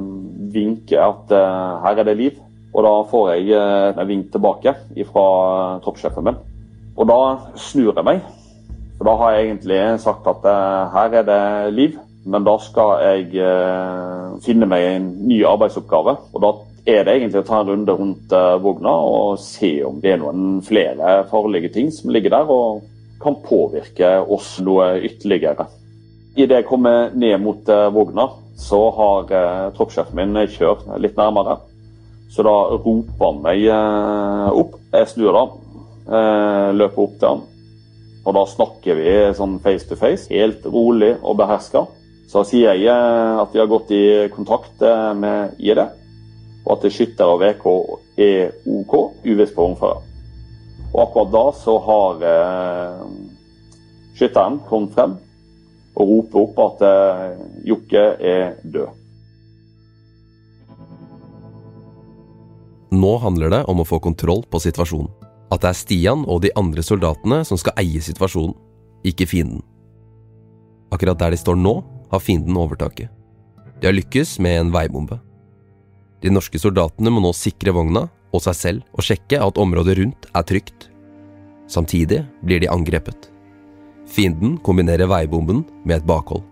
[0.53, 2.37] vinker at eh, her er det liv.
[2.73, 4.75] Og da får jeg eh, en vink tilbake
[5.09, 5.25] fra
[5.81, 6.37] troppssjefen min.
[6.93, 7.19] Og da
[7.57, 8.21] snur jeg meg.
[8.99, 11.97] For da har jeg egentlig sagt at eh, her er det liv,
[12.29, 16.15] men da skal jeg eh, finne meg en ny arbeidsoppgave.
[16.31, 16.53] Og da
[16.93, 20.21] er det egentlig å ta en runde rundt eh, vogna og se om det er
[20.21, 22.83] noen flere farlige ting som ligger der og
[23.23, 25.65] kan påvirke oss noe ytterligere.
[26.33, 28.25] Idet jeg kommer ned mot eh, vogna,
[28.57, 31.59] så har eh, troppssjefen min kjørt litt nærmere.
[32.33, 34.79] Så da roper han meg eh, opp.
[34.95, 35.43] Jeg snur da,
[36.09, 37.43] eh, løper opp til han.
[38.23, 41.83] Og da snakker vi sånn face to face, helt rolig og beherska.
[42.31, 45.83] Så sier jeg eh, at vi har gått i kontakt eh, med ID,
[46.63, 47.67] og at skytter og VK
[48.25, 48.95] er OK,
[49.27, 50.01] uvisst på vognfører.
[50.93, 53.05] Og akkurat da så har eh,
[54.17, 55.15] skytteren kommet frem
[55.93, 58.99] og roper opp at eh, Jokke er død.
[62.93, 65.09] Nå handler det om å få kontroll på situasjonen.
[65.53, 68.53] At det er Stian og de andre soldatene som skal eie situasjonen,
[69.05, 69.63] ikke fienden.
[70.93, 71.79] Akkurat der de står nå,
[72.13, 73.09] har fienden overtaket.
[73.81, 75.17] De har lykkes med en veibombe.
[76.21, 80.29] De norske soldatene må nå sikre vogna og seg selv og sjekke at området rundt
[80.31, 80.89] er trygt.
[81.67, 83.32] Samtidig blir de angrepet.
[84.05, 86.43] Fienden kombinerer veibomben med et bakhold.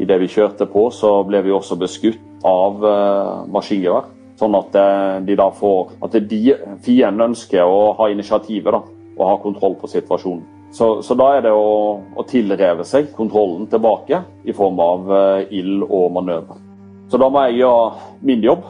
[0.00, 4.08] Idet vi kjørte på, så ble vi også beskutt av uh, maskingevær.
[4.40, 6.40] Sånn at uh, de da får At de,
[6.82, 8.80] fienden ønsker å ha initiativet da,
[9.14, 10.42] og ha kontroll på situasjonen.
[10.74, 15.54] Så, så da er det å, å, tilreve seg kontrollen tilbake i form av uh,
[15.54, 16.58] ild og manøver.
[17.12, 18.64] Så da må jeg gjøre min jobb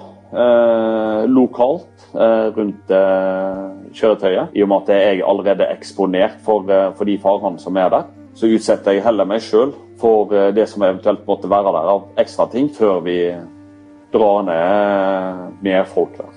[1.31, 2.09] lokalt
[2.57, 6.66] rundt kjøretøyet, i og med at jeg allerede er eksponert for,
[6.99, 10.83] for de farene som er der så utsetter jeg heller meg sjøl for det som
[10.83, 13.18] eventuelt måtte være der av ekstra ting, før vi
[14.14, 16.33] drar ned mer folk der.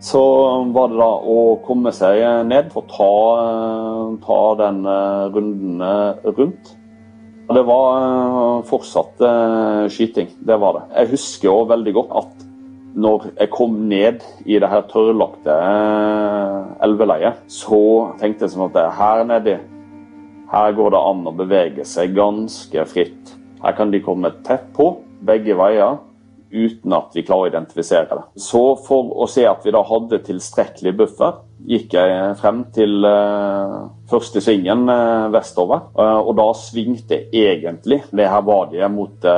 [0.00, 0.20] Så
[0.72, 3.08] var det da å komme seg ned og ta,
[4.24, 4.78] ta den
[5.34, 5.82] runden
[6.24, 6.70] rundt.
[7.50, 9.20] Det var fortsatt
[9.90, 10.84] skyting, det var det.
[10.94, 12.46] Jeg husker òg veldig godt at
[13.00, 15.56] når jeg kom ned i det her tørrlagte
[16.82, 17.82] elveleiet, så
[18.20, 19.58] tenkte jeg sånn at her nedi
[20.50, 23.34] her går det an å bevege seg ganske fritt.
[23.62, 26.00] Her kan de komme tett på, begge veier,
[26.50, 28.24] uten at vi klarer å identifisere det.
[28.42, 31.38] Så for å se at vi da hadde tilstrekkelig buffer,
[31.70, 35.84] gikk jeg frem til uh, første svingen uh, vestover.
[35.94, 39.28] Uh, og da svingte egentlig det her vadiet mot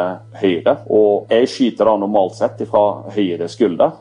[0.41, 0.79] høyre.
[0.89, 3.99] Og jeg skyter da normalt sett fra høyre skulder.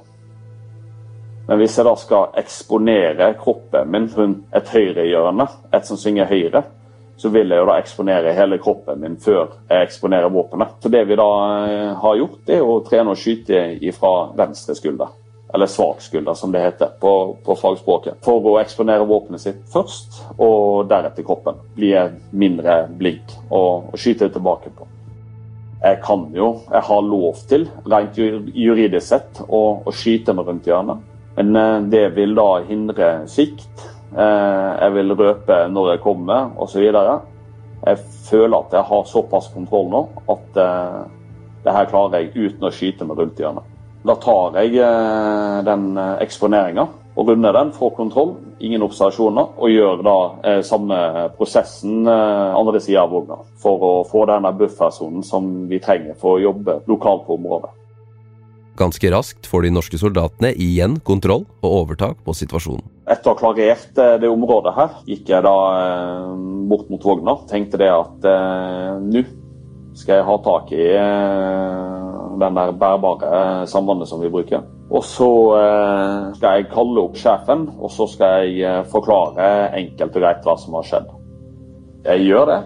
[1.49, 6.61] Men hvis jeg da skal eksponere kroppen min rundt et høyrehjørne, et som svinger høyre,
[7.21, 10.79] så vil jeg jo da eksponere hele kroppen min før jeg eksponerer våpenet.
[10.81, 11.31] Så det vi da
[11.67, 15.11] eh, har gjort, det er å trene å skyte ifra venstre skulder.
[15.53, 17.11] Eller svak skulder, som det heter på,
[17.45, 18.17] på fagspråket.
[18.25, 21.61] For å eksponere våpenet sitt først, og deretter kroppen.
[21.75, 21.91] Bli
[22.31, 24.89] mindre blink og, og skyte tilbake på.
[25.81, 30.69] Jeg kan jo, jeg har lov til, rent juridisk sett, å, å skyte meg rundt
[30.73, 31.05] hjørnet.
[31.37, 36.83] Men eh, det vil da hindre sikt jeg vil røpe når jeg kommer osv.
[37.81, 37.97] Jeg
[38.29, 40.97] føler at jeg har såpass kontroll nå at eh,
[41.65, 43.69] det her klarer jeg uten å skyte meg rundt hjørnet.
[44.05, 50.03] Da tar jeg eh, den eksponeringa og runder den, får kontroll, ingen observasjoner, og gjør
[50.05, 50.13] da
[50.63, 50.95] samme
[51.35, 56.43] prosessen andre sida av vogna for å få denne buffersonen som vi trenger for å
[56.45, 57.73] jobbe lokalt på området.
[58.79, 62.85] Ganske raskt får de norske soldatene igjen kontroll og overtak på situasjonen.
[63.11, 66.33] Etter å ha klarert eh, det området her, gikk jeg da eh,
[66.71, 67.35] bort mot vogna.
[67.49, 69.23] Tenkte det at eh, nå
[69.99, 72.05] skal jeg ha tak i eh,
[72.41, 74.63] den der bærbare sambandet som vi bruker.
[74.91, 79.49] Og så eh, skal jeg kalle opp sjefen, og så skal jeg eh, forklare
[79.81, 81.11] enkelt og greit hva som har skjedd.
[82.07, 82.61] Jeg gjør det.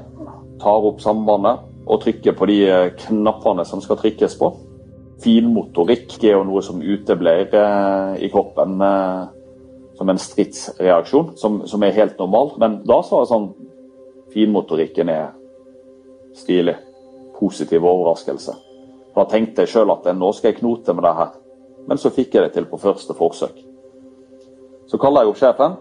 [0.61, 2.61] Tar opp sambandet og trykker på de
[3.01, 4.53] knappene som skal trykkes på
[5.23, 9.21] finmotorikk er jo noe som uteblir eh, i kroppen eh,
[9.97, 12.53] som en stridsreaksjon, som, som, er helt normal.
[12.61, 13.53] Men da så er det sånn
[14.35, 15.29] Finmotorikken er
[16.35, 16.75] stilig.
[17.39, 18.55] Positiv overraskelse.
[19.15, 21.31] Da tenkte jeg sjøl at nå skal jeg knote med det her.
[21.87, 23.61] Men så fikk jeg det til på første forsøk.
[24.91, 25.77] Så kaller jeg opp sjefen.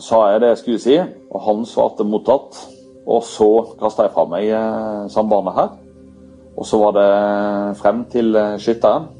[0.00, 0.96] Sa jeg det jeg skulle si,
[1.28, 2.56] og han svarte mottatt.
[3.04, 5.74] Og så kasta jeg fra meg eh, sambandet her.
[6.56, 9.10] Og så var det frem til eh, skytteren.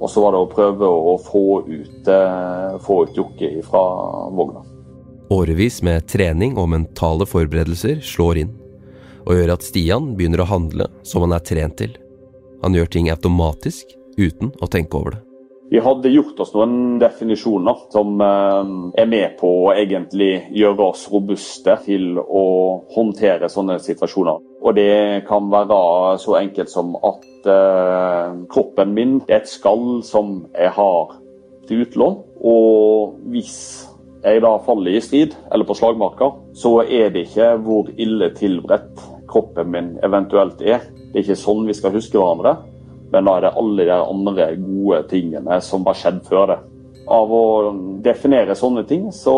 [0.00, 3.82] Og så var det å prøve å få ut, eh, få ut Jokke fra
[4.34, 4.64] vogna.
[5.30, 8.54] Årevis med trening og mentale forberedelser slår inn,
[9.24, 11.94] og gjør at Stian begynner å handle som han er trent til.
[12.62, 15.22] Han gjør ting automatisk, uten å tenke over det.
[15.70, 21.08] Vi hadde gjort oss noen definisjoner som eh, er med på å egentlig gjøre oss
[21.10, 22.44] robuste til å
[22.94, 24.38] håndtere sånne situasjoner.
[24.64, 30.46] Og det kan være så enkelt som at eh, kroppen min er et skall som
[30.56, 31.18] jeg har
[31.68, 32.16] til utlån.
[32.40, 33.56] Og hvis
[34.24, 39.02] jeg da faller i strid, eller på slagmarka, så er det ikke hvor ille tilberedt
[39.28, 40.86] kroppen min eventuelt er.
[41.12, 42.56] Det er ikke sånn vi skal huske hverandre.
[43.12, 46.58] Men da er det alle de andre gode tingene som har skjedd før det.
[47.12, 47.44] Av å
[48.02, 49.34] definere sånne ting, så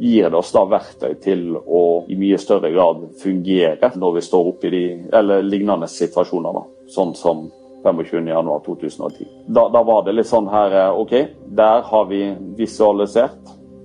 [0.00, 4.52] gir det oss da verktøy til å i mye større grad fungere når vi står
[4.54, 6.56] oppe i de eller lignende situasjoner.
[6.56, 7.48] da, Sånn som
[7.84, 9.28] 25.1.2010.
[9.48, 11.14] Da, da var det litt sånn her eh, OK,
[11.56, 12.22] der har vi
[12.56, 13.40] visualisert.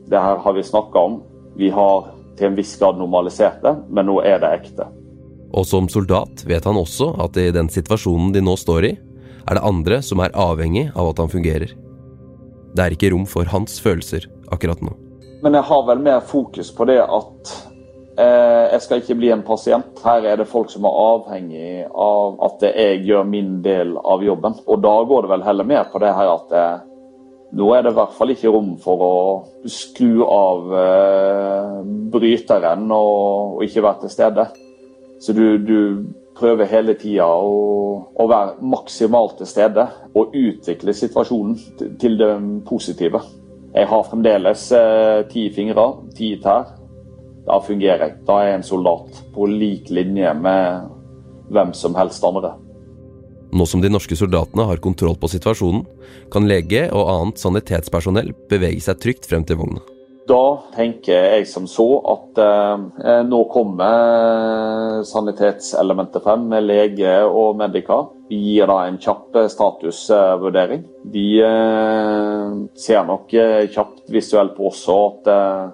[0.07, 1.21] Det her har vi snakka om.
[1.59, 4.89] Vi har til en viss grad normalisert det, men nå er det ekte.
[5.55, 8.93] Og som soldat vet han også at i den situasjonen de nå står i,
[9.45, 11.71] er det andre som er avhengig av at han fungerer.
[12.75, 15.04] Det er ikke rom for hans følelser akkurat nå.
[15.43, 17.53] Men jeg har vel mer fokus på det at
[18.17, 20.01] eh, jeg skal ikke bli en pasient.
[20.03, 24.57] Her er det folk som er avhengig av at jeg gjør min del av jobben.
[24.65, 26.83] Og da går det vel heller mer på det her at eh,
[27.55, 29.15] nå er det i hvert fall ikke rom for å
[29.69, 31.73] skru av eh,
[32.11, 34.47] bryteren og, og ikke være til stede.
[35.23, 35.79] Så du, du
[36.35, 37.55] prøver hele tida å,
[38.11, 42.31] å, være maksimalt til stede og utvikle situasjonen til det
[42.67, 43.21] positive.
[43.75, 45.85] Jeg har fremdeles eh, ti fingre,
[46.15, 46.69] ti tær.
[47.45, 48.19] Da fungerer jeg.
[48.25, 50.93] Da er jeg en soldat på lik linje med
[51.51, 52.55] hvem som helst andre.
[53.55, 55.83] Nå som de norske soldatene har kontroll på situasjonen,
[56.31, 59.83] kan lege og annet sanitetspersonell bevege seg trygt frem til vogna.
[60.25, 67.99] Da tenker jeg som så at eh, nå kommer sanitetselementet frem med lege og Medica.
[68.31, 70.81] Vi gir da en kjapp statusvurdering.
[71.13, 75.67] De eh, ser nok eh, kjapt visuelt på også at eh,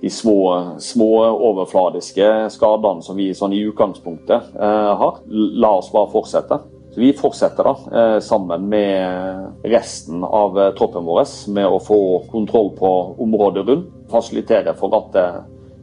[0.00, 0.38] de små,
[0.82, 1.10] små,
[1.48, 5.20] overfladiske skadene som vi sånn i utgangspunktet eh, har.
[5.26, 6.60] La oss bare fortsette.
[6.92, 11.98] Så Vi fortsetter da, sammen med resten av troppen vår med å få
[12.30, 13.90] kontroll på området rundt.
[14.08, 15.18] Fasilitere for at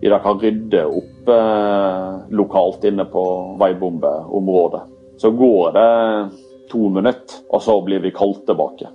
[0.02, 1.30] vi da kan rydde opp
[2.34, 3.26] lokalt inne på
[3.62, 4.82] veibombeområdet.
[5.22, 5.94] Så går det
[6.72, 8.90] to minutter, og så blir vi kalt tilbake.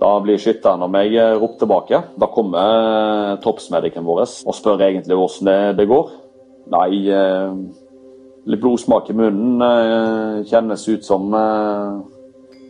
[0.00, 2.00] Da blir skytteren og meg ropt tilbake.
[2.18, 6.10] Da kommer toppsmedikken vår og spør egentlig hvordan det, går.
[6.74, 7.54] Nei, eh,
[8.50, 12.02] litt blodsmak i munnen eh, kjennes ut som eh,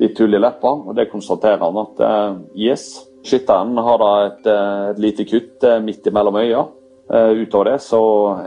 [0.01, 2.87] litt hull i leppa, og det konstaterer han at eh, yes.
[3.25, 6.65] Skytteren har da et, eh, et lite kutt eh, midt imellom øya.
[7.05, 7.99] Utover det så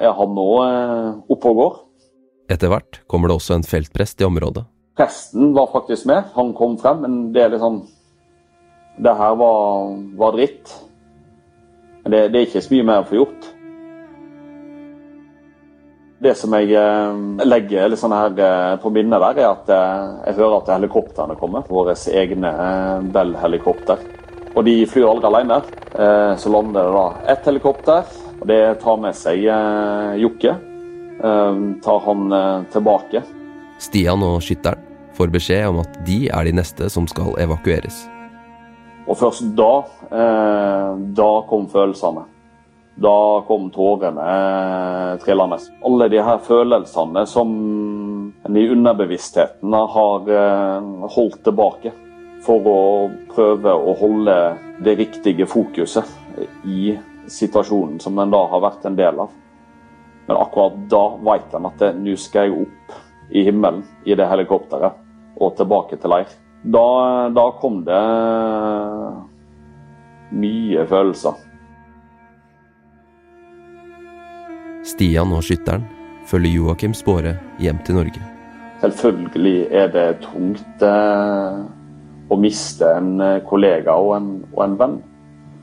[0.02, 0.46] er han nå
[1.30, 1.76] oppe og går.
[2.50, 4.64] Etter hvert kommer det også en feltprest i området.
[4.98, 6.32] Presten var faktisk med.
[6.34, 7.84] Han kom frem, men det er litt liksom
[8.98, 10.74] Det her var, var dritt.
[12.08, 13.48] Det, det, er ikke så mye mer å få gjort.
[16.18, 20.56] Det som jeg eh, legger sånn eh, på minnet der, er at eh, jeg hører
[20.64, 21.68] at helikoptrene kommer.
[21.70, 22.54] Våre egne
[23.14, 24.02] Bell-helikopter.
[24.58, 25.60] Og de flyr aldri alene.
[26.42, 28.10] Så lander det da ett helikopter.
[28.40, 29.46] og Det tar med seg
[30.18, 30.56] Jokke.
[31.86, 32.36] Tar han
[32.74, 33.22] tilbake.
[33.78, 34.82] Stian og skytteren
[35.14, 38.08] får beskjed om at de er de neste som skal evakueres.
[39.08, 39.72] Og først da,
[41.16, 42.26] da kom følelsene.
[42.98, 45.60] Da kom tårene eh, trillende.
[45.86, 47.52] Alle de her følelsene som
[48.44, 51.92] en i underbevisstheten har eh, holdt tilbake
[52.46, 52.80] for å
[53.36, 54.38] prøve å holde
[54.82, 56.10] det riktige fokuset
[56.66, 56.96] i
[57.30, 59.30] situasjonen som en da har vært en del av.
[60.26, 62.98] Men akkurat da vet en at nå skal jeg opp
[63.30, 66.34] i himmelen i det helikopteret og tilbake til leir.
[66.64, 68.02] Da, da kom det
[70.38, 71.38] mye følelser.
[74.88, 75.84] Stian og skytteren
[76.28, 78.24] følger Joakim Spåre hjem til Norge.
[78.82, 81.60] Selvfølgelig er det tungt eh,
[82.30, 84.98] å miste en eh, kollega og en, og en, venn.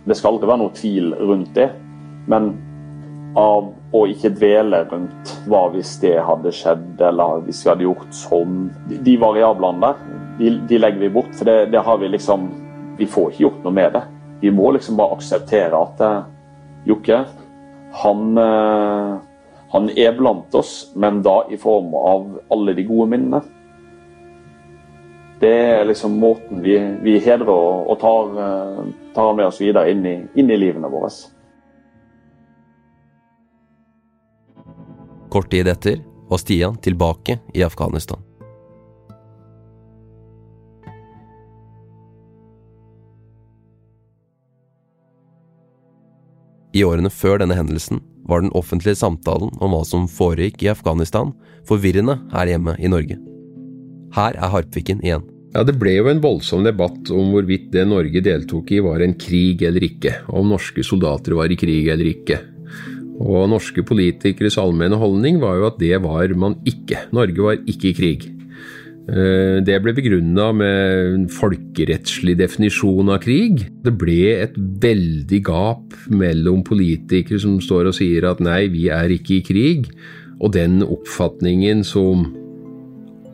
[0.04, 1.68] Det skal aldri være noe tvil rundt det.
[2.30, 2.52] Men
[3.38, 8.14] av å ikke dvele rundt hva hvis det hadde skjedd, eller hvis vi hadde gjort
[8.14, 10.02] sånn De, de variablene der,
[10.38, 11.34] de, de, legger vi bort.
[11.38, 12.50] For det, det, har vi liksom
[12.98, 14.02] Vi får ikke gjort noe med det.
[14.40, 16.26] Vi må liksom bare akseptere at eh,
[16.84, 17.24] Jokke,
[18.02, 19.12] han, eh,
[19.72, 23.40] han er blant oss, men da i form av alle de gode minnene.
[25.40, 28.82] Det er liksom måten vi, vi hedrer og, og tar, eh,
[29.16, 31.10] tar, med oss videre inn i, inn i livene våre.
[35.34, 38.22] Kort tid etter var Stian tilbake i Afghanistan.
[46.74, 51.30] I årene før denne hendelsen var den offentlige samtalen om hva som foregikk i Afghanistan,
[51.68, 53.18] forvirrende her hjemme i Norge.
[54.14, 55.22] Her er Harpviken igjen.
[55.54, 59.14] Ja, Det ble jo en voldsom debatt om hvorvidt det Norge deltok i var en
[59.14, 62.40] krig eller ikke, om norske soldater var i krig eller ikke.
[63.22, 67.06] Og norske politikeres allmenne holdning var jo at det var man ikke.
[67.14, 68.33] Norge var ikke i krig.
[69.04, 73.66] Eh, det ble begrunna med en folkerettslig definisjon av krig.
[73.84, 79.12] Det ble et veldig gap mellom politikere som står og sier at nei, vi er
[79.12, 79.92] ikke i krig,
[80.40, 82.30] og den oppfatningen som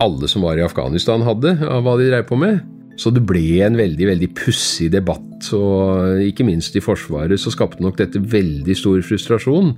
[0.01, 2.65] alle som var i Afghanistan hadde av hva de dreiv på med.
[3.01, 7.85] Så det ble en veldig veldig pussig debatt, og ikke minst i Forsvaret så skapte
[7.85, 9.77] nok dette veldig stor frustrasjon.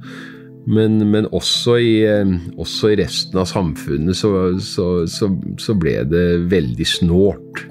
[0.70, 4.30] Men, men også, i, eh, også, i, resten av samfunnet så,
[4.62, 7.64] så, så, så, ble det veldig snålt.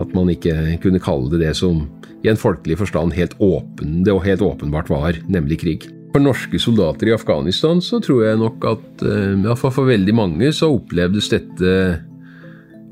[0.00, 1.84] At man ikke kunne kalle det det som
[2.22, 5.88] i en folkelig forstand helt åpen, det og helt åpenbart var, nemlig krig.
[6.12, 10.52] For norske soldater i Afghanistan så tror jeg nok at eh, iallfall for veldig mange
[10.56, 11.74] så opplevdes dette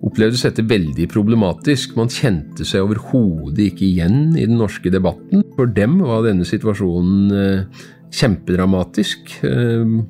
[0.00, 1.92] opplevdes dette veldig problematisk.
[1.98, 5.44] Man kjente seg overhodet ikke igjen i den norske debatten.
[5.56, 9.36] For dem var denne situasjonen eh, kjempedramatisk.
[9.46, 10.00] Ehm,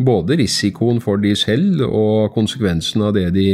[0.00, 3.48] både risikoen for de selv og konsekvensen av det de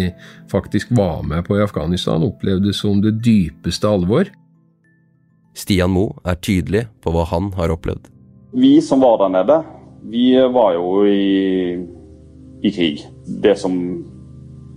[0.51, 4.31] faktisk var med på i Afghanistan, opplevdes som det dypeste alvor.
[5.57, 8.13] Stian Moe er tydelig på hva han har opplevd.
[8.57, 9.57] Vi som var der nede,
[10.07, 11.77] vi var jo i,
[12.63, 13.03] i krig.
[13.27, 13.75] Det som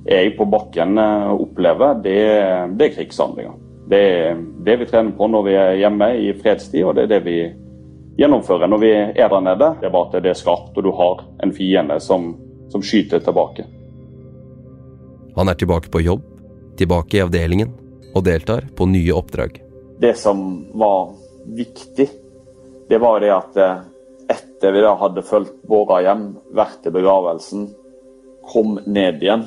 [0.09, 2.19] jeg på bakken eh, opplever, det,
[2.79, 3.57] det er krigshandlinger.
[3.89, 7.13] Det er det vi trener på når vi er hjemme i fredstid, og det er
[7.13, 7.37] det vi
[8.19, 9.73] gjennomføre når vi er der nede.
[9.79, 12.33] Det er bare at det er skarpt, og du har en fiende som,
[12.71, 13.65] som skyter tilbake.
[15.35, 16.25] Han er tilbake på jobb,
[16.77, 17.71] tilbake i avdelingen,
[18.15, 19.61] og deltar på nye oppdrag.
[19.99, 20.41] Det som
[20.79, 21.13] var
[21.55, 22.09] viktig,
[22.89, 23.85] det var det at eh,
[24.29, 27.69] etter vi da hadde fulgt våre hjem, vært til begravelsen,
[28.49, 29.45] kom ned igjen,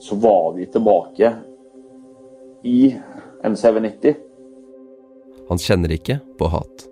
[0.00, 1.32] så var vi tilbake
[2.64, 2.80] i
[3.44, 4.16] en CV90.
[5.48, 6.88] Han kjenner ikke på hat.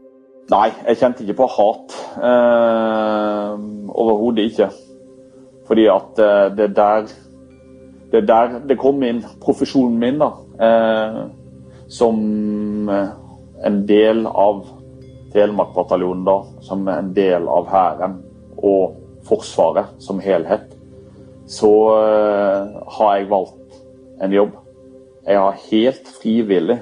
[0.50, 1.94] Nei, jeg kjente ikke på hat.
[2.18, 3.52] Eh,
[3.92, 4.68] Overhodet ikke.
[5.68, 7.06] Fordi at eh, det der
[8.12, 10.32] det er der det kom inn, profesjonen min, da.
[10.66, 11.20] Eh,
[11.88, 13.14] som eh,
[13.64, 14.66] en del av
[15.32, 16.36] Telemark-bataljonen, da.
[16.60, 18.18] Som en del av Hæren
[18.58, 20.74] og Forsvaret som helhet.
[21.48, 21.72] Så
[22.02, 23.80] eh, har jeg valgt
[24.22, 24.58] en jobb.
[25.26, 26.80] Jeg har helt frivillig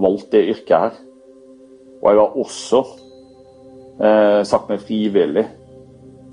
[0.00, 0.98] valgt det yrket her.
[2.02, 2.82] Og jeg har også
[4.00, 5.46] eh, sagt meg frivillig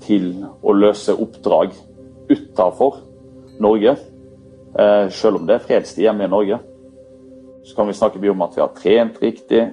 [0.04, 0.28] til
[0.62, 1.72] å løse oppdrag
[2.30, 3.00] utafor
[3.62, 3.96] Norge.
[4.78, 6.60] Eh, selv om det er fredstid hjemme i Norge.
[7.64, 9.64] Så kan vi snakke mye om at vi har trent riktig.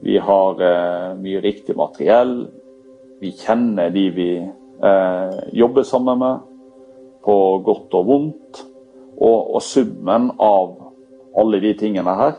[0.00, 2.46] Vi har eh, mye riktig materiell.
[3.20, 6.46] Vi kjenner de vi eh, jobber sammen med,
[7.20, 8.62] på godt og vondt.
[9.20, 10.78] Og, og summen av
[11.36, 12.38] alle de tingene her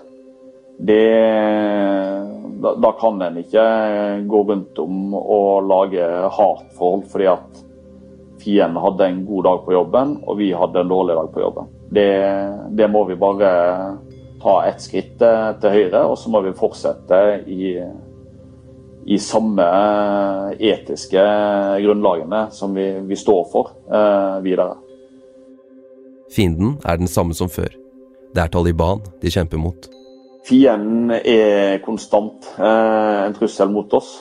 [0.81, 1.03] det,
[2.61, 3.65] da, da, kan en ikke
[4.29, 6.05] gå rundt om og lage
[6.37, 7.61] hatforhold fordi at
[8.41, 11.69] fienden hadde en god dag på jobben, og vi hadde en dårlig dag på jobben.
[11.93, 12.11] Det,
[12.77, 13.51] det må vi bare
[14.41, 17.75] ta ett skritt til høyre, og så må vi fortsette i,
[19.05, 19.67] i samme
[20.57, 21.25] etiske
[21.83, 24.79] grunnlagene som vi, vi står for eh, videre.
[26.31, 27.73] Fienden er den samme som før.
[28.31, 29.89] Det er Taliban de kjemper mot.
[30.43, 34.13] Fienden er konstant eh, en trussel mot oss.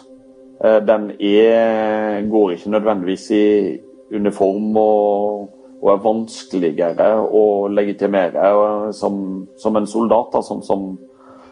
[0.64, 3.46] Eh, den er, går ikke nødvendigvis i
[4.12, 5.48] uniform og,
[5.80, 9.16] og er vanskeligere å legitimere eh, som,
[9.56, 10.92] som en soldat, da, sånn som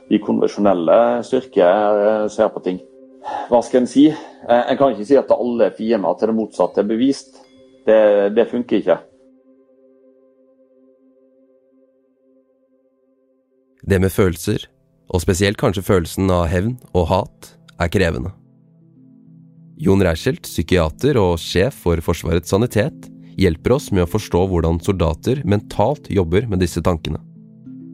[0.09, 2.79] de konvensjonelle styrker ser på ting.
[3.49, 4.07] Hva skal en si?
[4.49, 7.43] En kan ikke si at alle fiender til det motsatte er bevist.
[7.85, 8.01] Det,
[8.37, 8.97] det funker ikke.
[13.89, 14.67] Det med følelser,
[15.09, 18.35] og spesielt kanskje følelsen av hevn og hat, er krevende.
[19.81, 23.07] Jon Reichelt, psykiater og sjef for Forsvarets sanitet,
[23.39, 27.23] hjelper oss med å forstå hvordan soldater mentalt jobber med disse tankene.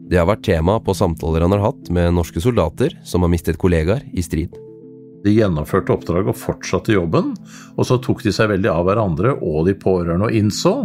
[0.09, 3.61] Det har vært tema på samtaler han har hatt med norske soldater som har mistet
[3.61, 4.51] kollegaer i strid.
[5.25, 7.31] De gjennomførte oppdraget og fortsatte jobben,
[7.77, 10.77] og så tok de seg veldig av hverandre og de pårørende og innså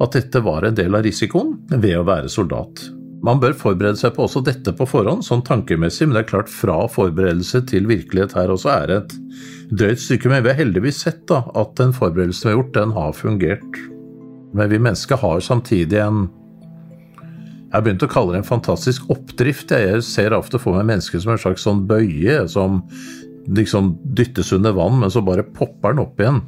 [0.00, 2.88] at dette var en del av risikoen ved å være soldat.
[3.24, 6.50] Man bør forberede seg på også dette på forhånd, sånn tankemessig, men det er klart
[6.52, 9.14] fra forberedelse til virkelighet her også er et
[9.72, 10.28] drøyt stykke.
[10.28, 13.78] Men vi har heldigvis sett da, at den forberedelsen vi har gjort, den har fungert.
[14.54, 16.26] Men vi mennesker har samtidig en
[17.74, 19.72] jeg har begynt å kalle det en fantastisk oppdrift.
[19.74, 22.84] Jeg ser ofte for meg mennesker som en slags sånn bøye som
[23.50, 26.38] liksom dyttes under vann, men så bare popper den opp igjen.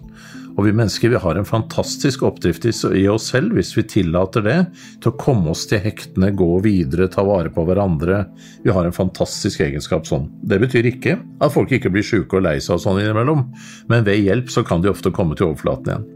[0.57, 2.64] Og vi mennesker vi har en fantastisk oppdrift
[2.96, 4.57] i oss selv, hvis vi tillater det,
[5.04, 8.22] til å komme oss til hektene, gå videre, ta vare på hverandre.
[8.64, 10.30] Vi har en fantastisk egenskap sånn.
[10.40, 13.44] Det betyr ikke at folk ikke blir sjuke og lei seg og sånn innimellom,
[13.92, 16.11] men ved hjelp så kan de ofte komme til overflaten igjen.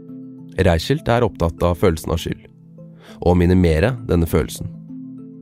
[0.65, 2.41] Reichelt er opptatt av følelsen av skyld,
[3.21, 4.73] og minimere denne følelsen.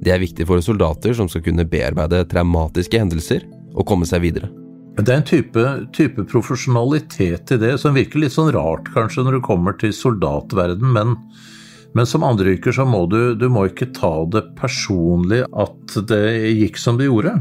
[0.04, 4.52] Det er viktig for soldater som skal kunne bearbeide traumatiske hendelser og komme seg videre.
[4.98, 5.66] Det er en type,
[5.96, 10.90] type, profesjonalitet i det som virker litt sånn rart kanskje når du kommer til soldatverden,
[10.96, 11.14] men,
[11.96, 16.24] men som andre yrker så må du, du må ikke ta det personlig at det
[16.58, 17.38] gikk som det gjorde.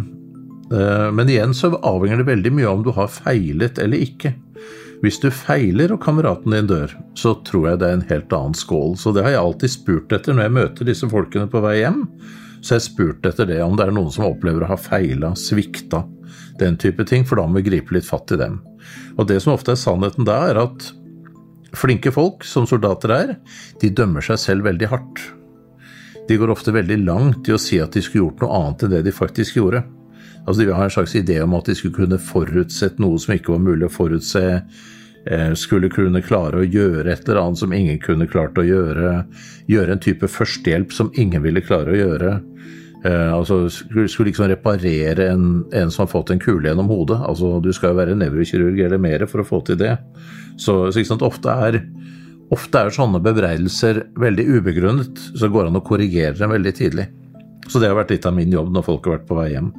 [0.72, 4.34] Eh, men igjen så avhenger det veldig mye om du har feilet eller ikke.
[5.02, 8.58] Hvis du feiler og kameraten din dør, så tror jeg det er en helt annen
[8.58, 8.96] skål.
[8.98, 12.02] Så det har jeg alltid spurt etter når jeg møter disse folkene på vei hjem.
[12.60, 16.04] Så jeg spurte etter det, om det er noen som opplever å ha feila, svikta
[16.58, 18.60] den type ting, for da må vi gripe litt fatt i dem.
[19.16, 20.90] Og det som ofte er sannheten da, er at
[21.78, 23.34] flinke folk, som soldater er,
[23.82, 25.22] de dømmer seg selv veldig hardt.
[26.28, 28.94] De går ofte veldig langt i å si at de skulle gjort noe annet enn
[28.96, 29.84] det de faktisk gjorde.
[30.44, 33.54] Altså De har en slags idé om at de skulle kunne forutsett noe som ikke
[33.54, 34.42] var mulig å forutse.
[35.28, 39.26] Eh, skulle kunne klare å gjøre et eller annet som ingen kunne klart å gjøre.
[39.68, 42.30] Gjøre en type førstehjelp som ingen ville klare å gjøre.
[43.04, 47.20] Eh, altså, skulle liksom reparere en, en, som har fått en kule gjennom hodet.
[47.28, 49.98] Altså, du skal jo være nevrokirurg eller mer for å få til det.
[50.56, 51.82] Så, så sant, ofte, er,
[52.54, 57.10] ofte er sånne bebreidelser veldig ubegrunnet, så går det an å korrigere dem veldig tidlig.
[57.68, 59.74] Så det har vært litt av min jobb når folk har vært på vei hjem.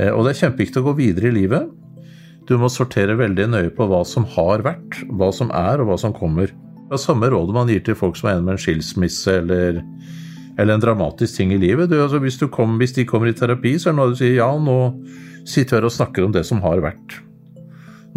[0.00, 1.76] Eh, og det er kjempeviktig å gå videre i livet.
[2.50, 5.98] Du må sortere veldig nøye på hva som har vært, hva som er, og hva
[6.02, 6.50] som kommer.
[6.90, 9.84] Det er samme rådet man gir til folk som er gjennom en skilsmisse eller
[10.60, 11.88] eller en dramatisk ting i livet.
[11.90, 14.36] Du, altså, hvis, kom, hvis, de kommer i terapi, så er det noe du sier
[14.36, 14.76] ja, nå
[15.48, 17.16] sitter vi her og snakker om det som har vært.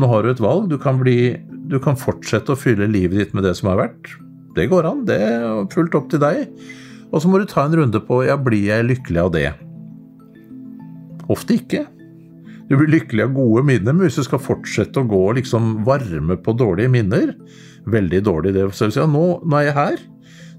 [0.01, 0.67] Nå har du et valg.
[0.71, 1.35] Du kan, bli,
[1.71, 4.11] du kan fortsette å fylle livet ditt med det som har vært.
[4.57, 5.05] Det går an.
[5.07, 6.49] Det er fullt opp til deg.
[7.13, 9.47] Og så må du ta en runde på ja, blir jeg lykkelig av det?
[11.31, 11.85] Ofte ikke.
[12.69, 15.83] Du blir lykkelig av gode minner, men hvis du skal fortsette å gå og liksom
[15.87, 17.33] varme på dårlige minner
[17.83, 18.63] Veldig dårlig det.
[18.71, 19.97] Så si, at nå, nå er jeg her.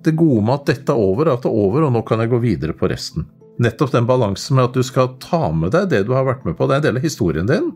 [0.05, 2.29] det gode med at dette er over, at det er over, og nå kan jeg
[2.29, 3.25] gå videre på resten.
[3.65, 6.59] Nettopp den balansen med at du skal ta med deg det du har vært med
[6.59, 6.67] på.
[6.69, 7.71] Det er en del av historien din.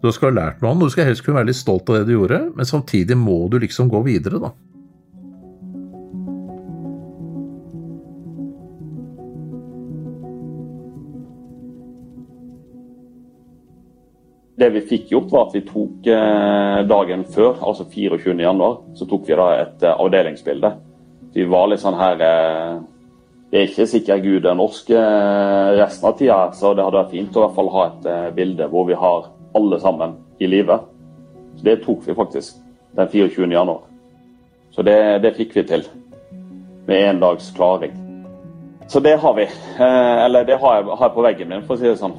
[0.00, 2.08] Du skal ha lært noe om, du skal helst kunne være litt stolt av det
[2.08, 4.54] du gjorde, men samtidig må du liksom gå videre, da.
[14.60, 18.34] Det vi fikk gjort, var at vi tok eh, dagen før, altså 24.
[18.42, 20.70] januar, så tok vi da et eh, avdelingsbilde.
[21.32, 22.74] Vi var litt sånn her eh,
[23.50, 24.92] Det er ikke sikkert Gud er norsk
[25.80, 28.68] resten av tida, så det hadde vært fint å i hvert fall ha et bilde
[28.70, 29.26] hvor vi har
[29.58, 30.76] alle sammen i live.
[31.56, 32.60] Så Det tok vi faktisk
[32.94, 33.50] den 24.
[33.50, 33.82] januar.
[34.70, 35.88] Så det, det fikk vi til.
[36.86, 37.96] Med én dags klaring.
[38.86, 39.48] Så det har vi.
[39.80, 42.14] eller det har jeg, har jeg på veggen min, for å si det sånn.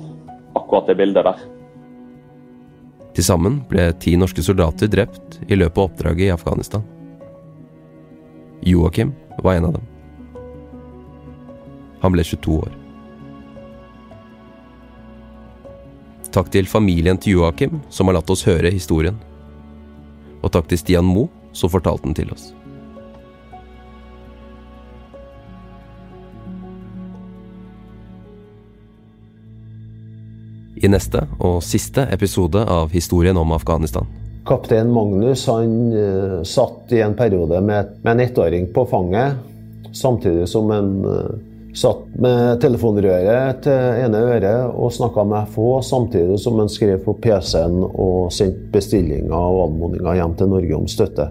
[0.52, 1.61] Akkurat det bildet der.
[3.16, 6.84] Til sammen ble ti norske soldater drept i løpet av oppdraget i Afghanistan.
[8.62, 9.88] Joakim var en av dem.
[12.02, 12.78] Han ble 22 år.
[16.32, 19.20] Takk til familien til Joakim, som har latt oss høre historien.
[20.42, 22.54] Og takk til Stian Mo, som fortalte den til oss.
[30.82, 34.08] I neste og siste episode av Historien om Afghanistan.
[34.48, 39.38] Kaptein Magnus han uh, satt i en periode med, en ettåring på fanget,
[39.94, 41.28] samtidig som han uh,
[41.78, 47.16] satt med telefonrøret til ene øret og snakka med få, samtidig som han skrev på
[47.22, 51.30] PC-en og sendte bestillinger og anmodninger hjem til Norge om støtte.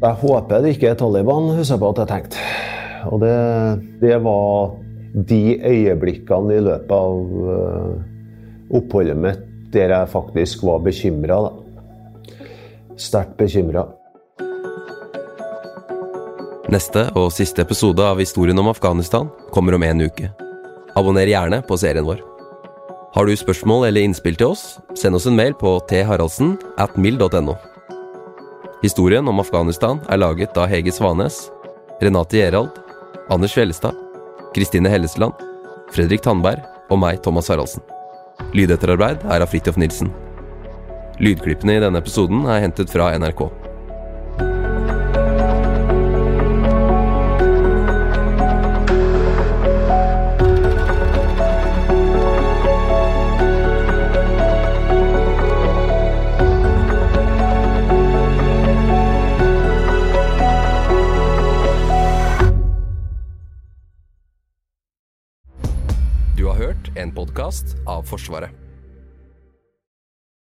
[0.00, 2.48] Jeg håper det ikke er Taliban, husker jeg på at jeg tenkte.
[3.12, 3.36] Og det,
[4.02, 4.74] det var
[5.30, 8.15] de øyeblikkene i løpet av uh,
[8.70, 9.44] oppholdet mitt
[9.74, 11.38] der jeg faktisk var bekymra.
[12.96, 13.86] Sterkt bekymra.
[16.72, 20.32] Neste og siste episode av Historien om Afghanistan kommer om en uke.
[20.96, 22.22] Abonner gjerne på serien vår.
[23.14, 24.64] Har du spørsmål eller innspill til oss,
[24.98, 27.54] send oss en mail på tharaldsen at mild.no.
[28.82, 31.46] Historien om Afghanistan er laget av Hege Svanes,
[32.02, 32.76] Renate Gjerald,
[33.32, 33.96] Anders Fjellestad,
[34.56, 35.38] Kristine Hellesland,
[35.94, 37.84] Fredrik Tandberg og meg, Thomas Haraldsen.
[38.56, 40.10] Lydetterarbeid er av Fridtjof Nilsen.
[41.20, 43.46] Lydklippene i denne episoden er hentet fra NRK.
[66.96, 68.65] En podkast av Forsvaret.